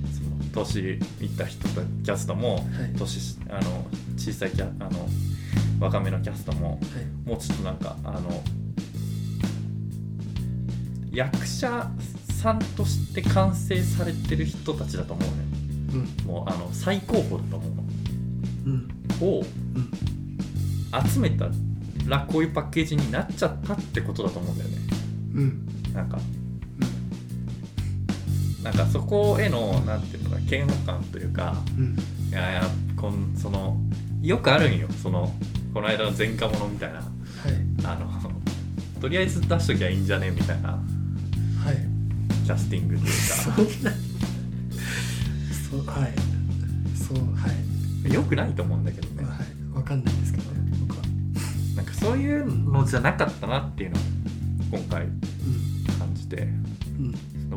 [0.54, 1.00] 年いっ
[1.38, 2.64] た人とキャストもはい。
[2.98, 3.86] 年あの
[4.18, 5.08] 小さいキャあの
[5.80, 7.30] 若めのキャストもはい。
[7.30, 8.42] もうちょっとなんかあの
[11.12, 11.90] 役者
[12.30, 15.36] さんとして完成されてる人たちだと思うね。
[15.94, 16.28] うん。
[16.28, 17.68] もうあの最高峰だと思
[18.66, 18.70] う。
[18.70, 18.88] うん。
[19.22, 19.44] のを
[19.76, 19.92] うん。
[21.12, 21.48] 集めた
[22.08, 24.78] らこういうパッケージになっちゃったってことだと思うんだよね。
[25.36, 25.68] うん。
[25.94, 26.20] なんか
[28.64, 31.98] なんかそこへのなんていうのかな嫌悪感というかうん。
[32.30, 32.62] いやいや
[32.96, 33.78] こんその
[34.22, 34.88] よくあるんよ。
[35.02, 35.32] その
[35.74, 37.00] この間の前科者みたいな。
[37.00, 37.06] はい。
[37.84, 38.32] あの
[39.02, 40.70] とりあえず出しときゃいいんじゃねみたいな。
[40.70, 40.84] はい。
[42.46, 43.92] キャスティングというそんな
[45.70, 46.14] そうはい。
[46.96, 47.48] そうは
[48.06, 48.10] い。
[48.10, 49.24] かよくないと思うんだけどね。
[49.26, 49.76] はい。
[49.76, 51.04] わかんないですけどね僕は。
[51.76, 54.02] なんかそういうのじゃなかったなっていうのを
[54.72, 55.10] 今回う
[56.00, 56.38] 感じて。
[56.38, 56.63] んうん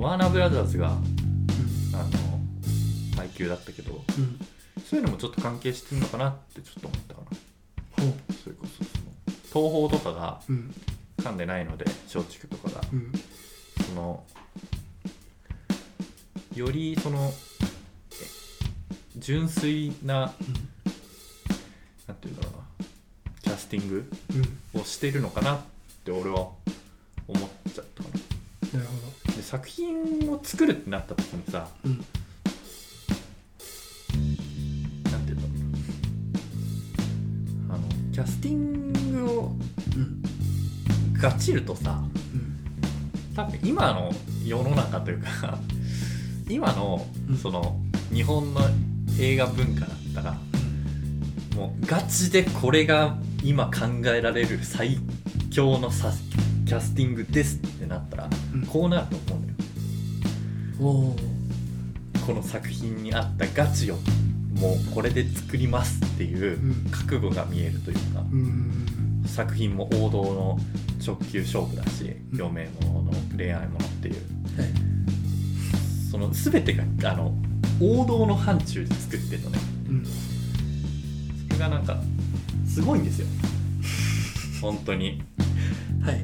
[0.01, 0.93] ワーナーブラザーズがう
[1.95, 2.11] あの
[3.17, 4.03] 配給だったけどんうん。
[4.89, 8.05] そういうのもちょっと関係してるのかなってちょっと思ったかな。
[8.05, 8.33] ほう。
[8.33, 10.75] それこそその東宝とかがうん。
[11.19, 11.85] 噛んでないので
[12.15, 12.81] 松竹とかが。
[12.93, 13.13] うん。
[13.87, 14.23] その
[16.55, 17.33] よりその
[18.13, 18.15] え
[19.17, 20.33] 純粋な
[22.07, 22.87] なんていうんだろうな
[23.43, 24.11] キャスティング
[24.75, 24.81] うん。
[24.81, 25.61] をしてるのかなっ
[26.05, 26.49] て俺は
[27.29, 27.49] 思っ
[29.47, 31.99] 作品を作るってなった時にさどうん。
[31.99, 32.03] な
[35.19, 35.49] んていうんだろ
[37.67, 39.53] うなあのキャスティングを
[39.95, 40.21] うん。
[41.13, 42.03] ガチるとさ
[42.35, 42.57] うん。
[43.37, 44.11] 多分今の
[44.45, 45.57] 世の中というか
[46.51, 47.39] 今のうん。
[47.39, 47.81] その
[48.13, 48.63] 日本の
[49.21, 50.37] 映画文化だったら
[51.55, 53.73] もうガチでこれが今考
[54.07, 54.99] えられる最
[55.51, 56.13] 強のさ
[56.67, 58.31] キャスティングですってなったらうん
[58.65, 59.43] こうなると思
[60.81, 61.17] うのよ。
[62.27, 63.97] この作品に合ったガチを
[64.61, 66.91] もうこれで作りますっていううん。
[66.91, 69.25] 覚悟が見えるというかうん。
[69.27, 70.59] 作品も王道の
[71.05, 72.41] 直球勝負だしうん。
[72.41, 74.15] 余命ものの恋愛ものっていう。
[74.15, 74.69] はい。
[76.11, 77.35] その全てがあの
[77.81, 79.59] 王道の範疇で作ってるのね。
[79.89, 80.05] うん。
[81.49, 81.99] それがなんか
[82.67, 83.27] すごいんですよ
[84.67, 85.23] 本当に。
[86.03, 86.21] はい。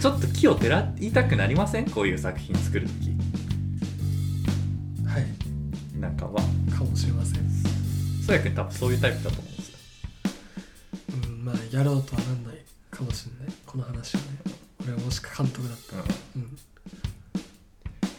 [0.00, 1.90] ちょっと木をてらいたくなりません？
[1.90, 3.10] こういう作品作る時。
[5.06, 5.98] はい。
[6.00, 6.42] なんかは。
[6.76, 7.42] かもしれません。
[8.26, 9.78] そやくん多分そういうタイプだと思うんですよ。
[11.24, 12.56] うんまあやろうとはなんない
[12.90, 13.54] かもしれない。
[13.66, 14.26] この話はね。
[14.82, 16.04] 俺はもしか監督だったら。
[16.36, 16.42] うん。
[16.42, 16.58] うん。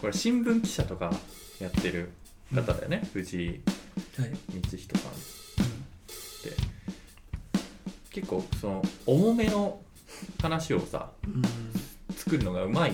[0.01, 1.13] これ新聞記者とか
[1.59, 2.11] やってる
[2.53, 3.57] 方だよね、藤井はい。
[4.61, 5.42] 道人さん
[8.13, 9.79] 結構その重めの
[10.41, 11.41] 話をさうん
[12.15, 12.93] 作るのがうまい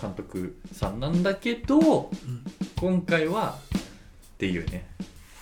[0.00, 2.44] 監督さんなんだけどうん
[2.76, 3.58] 今回は
[4.34, 4.86] っていうね。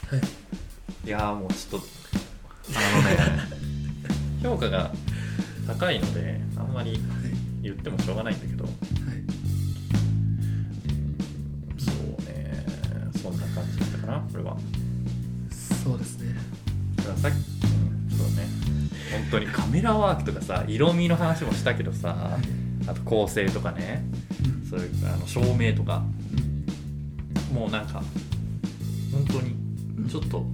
[0.09, 0.21] はい。
[1.07, 1.87] いやーもうちょっと
[2.77, 3.43] あのね
[4.43, 4.93] 評価が
[5.66, 7.01] 高いのであんまりはい。
[7.62, 8.64] 言ってもしょうがないんだけど。
[8.64, 8.73] はい。
[11.79, 12.64] そうね。
[13.21, 14.57] そんな感じだったかなこれは。
[15.85, 16.35] そうですね。
[17.16, 17.35] さっき、
[19.11, 19.47] 本当に。
[19.47, 24.03] カメラワークとかさ色味の話もしたけどさはいあと構成とかね。
[24.45, 24.69] うん。
[24.69, 26.03] そういうあの照明とか。
[27.53, 28.03] もうなんか
[29.13, 29.57] 本当に
[30.09, 30.45] ちょっと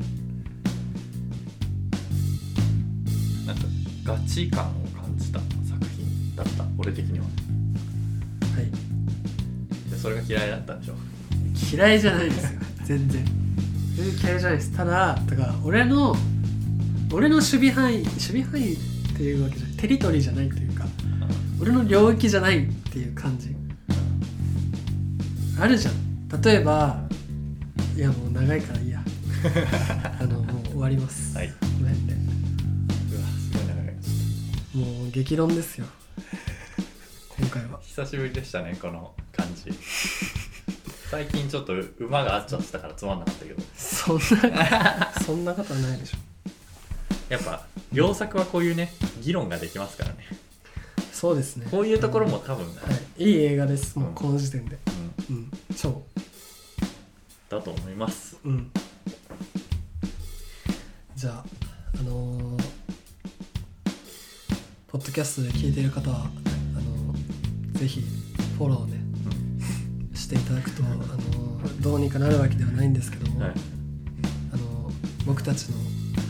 [3.46, 3.62] なんか
[4.02, 6.64] ガチ感を感じた作品だった。
[6.78, 7.26] 俺的には。
[7.26, 7.30] は
[8.62, 9.90] い。
[9.90, 10.94] でそれが嫌いだったんでしょ。
[11.76, 12.60] 嫌いじゃないですよ。
[12.84, 13.24] 全然。
[13.94, 14.76] 全然嫌いじゃないです。
[14.76, 16.16] ただだから俺の
[17.16, 18.76] 俺の守備範囲守備範囲っ
[19.16, 20.84] ていうわけじゃないテリトリーじゃないっていうか
[21.58, 23.56] 俺の領域じゃないっていう感じ。
[25.58, 26.42] あるじゃん。
[26.42, 27.00] 例えば
[27.96, 29.00] いやもう長いからいいや。
[30.20, 31.50] あのもう終わります、はい。
[31.78, 32.18] ごめんね。
[33.10, 34.98] うわすごい長い。
[35.00, 35.86] もう激論ですよ。
[37.38, 37.80] 今回は。
[37.82, 39.72] 久しぶりでしたねこの感じ。
[41.10, 43.62] 最近ちょっと馬が合っちゃってたからつまんなかったけど。
[43.74, 46.25] そんなそんなことはないでしょ
[47.28, 50.18] やっぱ両作はこういうね議論ができますからね。
[51.12, 51.66] そうですね。
[51.70, 52.72] こういうところも多分、は
[53.16, 54.14] い、いい映画ですもううん。
[54.14, 54.78] この時点で。
[55.30, 55.50] うん、うん。
[55.76, 56.02] 超。
[57.48, 58.36] だと思います。
[58.44, 58.70] うん。
[61.14, 61.44] じゃあ
[61.98, 62.62] あのー
[64.88, 68.02] ポッドキャストで聞いている方はあのーぜひ
[68.58, 68.98] フォローをね
[70.14, 73.50] していただくと、あのーどうにかなるわけではないんですけども、はい、
[74.52, 74.92] あのー
[75.24, 75.76] 僕たちの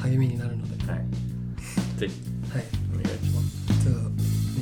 [0.03, 2.15] 励みになるので、ははい、ぜひ。
[2.15, 3.85] い、お願いします。
[3.85, 4.17] ちょっと、ね、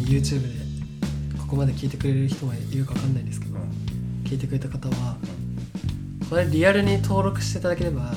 [0.06, 3.58] YouTube でここまで聞いてくれる人もいるかわかんないですけど、
[4.24, 5.16] 聞いてくれた方は
[6.28, 8.14] これリアルに登録していただければ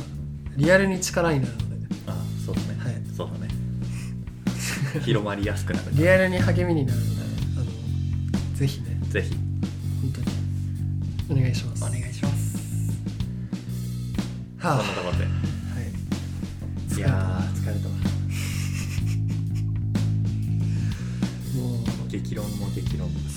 [0.55, 1.68] リアルに力になるので。
[2.08, 2.93] あそうだね、はい。
[3.16, 3.47] そうだね。
[5.03, 7.22] 広まりやすくなるリアルに励みになるので、
[7.58, 7.66] あの
[8.55, 8.97] ぜひね。
[9.10, 9.36] ぜひ。
[10.01, 10.14] 本
[11.28, 11.39] 当に。
[11.39, 11.84] お願いします。
[11.84, 12.58] お願いします。
[14.60, 14.78] はあ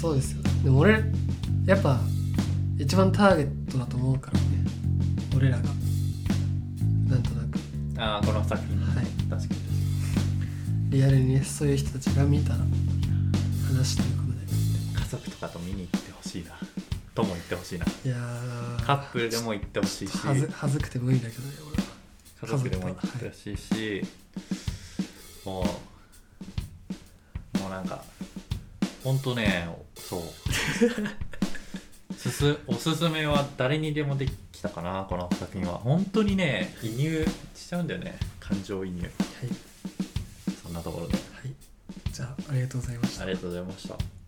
[0.01, 1.03] そうですよでも俺
[1.67, 2.01] やっぱ
[2.79, 4.47] 一番ターゲットだと思うからね。
[5.37, 5.65] 俺らが。
[7.07, 7.59] なんとなく。
[7.99, 9.05] ああこの作品、はい。
[9.29, 10.91] 確かに。
[10.91, 12.61] リアルにねそういう人たちが見たら
[13.69, 16.53] 話ということ家族とかと見に行ってほしいな。
[17.15, 17.85] とも言ってほしいな。
[17.85, 18.87] でいやー。
[18.87, 20.17] カップルでも行ってほしいし。
[20.17, 21.91] はずはずくて無理だけどね俺は。
[22.41, 24.03] 家族でも行ってほしいし、
[25.45, 28.03] もうもうなんか
[29.05, 29.69] ほんとね
[30.11, 30.23] そう。
[32.15, 35.79] すすおすすめは誰にでもできたかなこの作品は。
[35.79, 38.19] 本当にね移入しちゃうんだよね。
[38.41, 39.03] 感情移入。
[39.03, 39.13] はい、
[40.63, 41.15] そんなところで。
[41.15, 41.23] はい、
[42.13, 43.23] じゃあありがとうございました。
[43.23, 44.20] ありがとうございました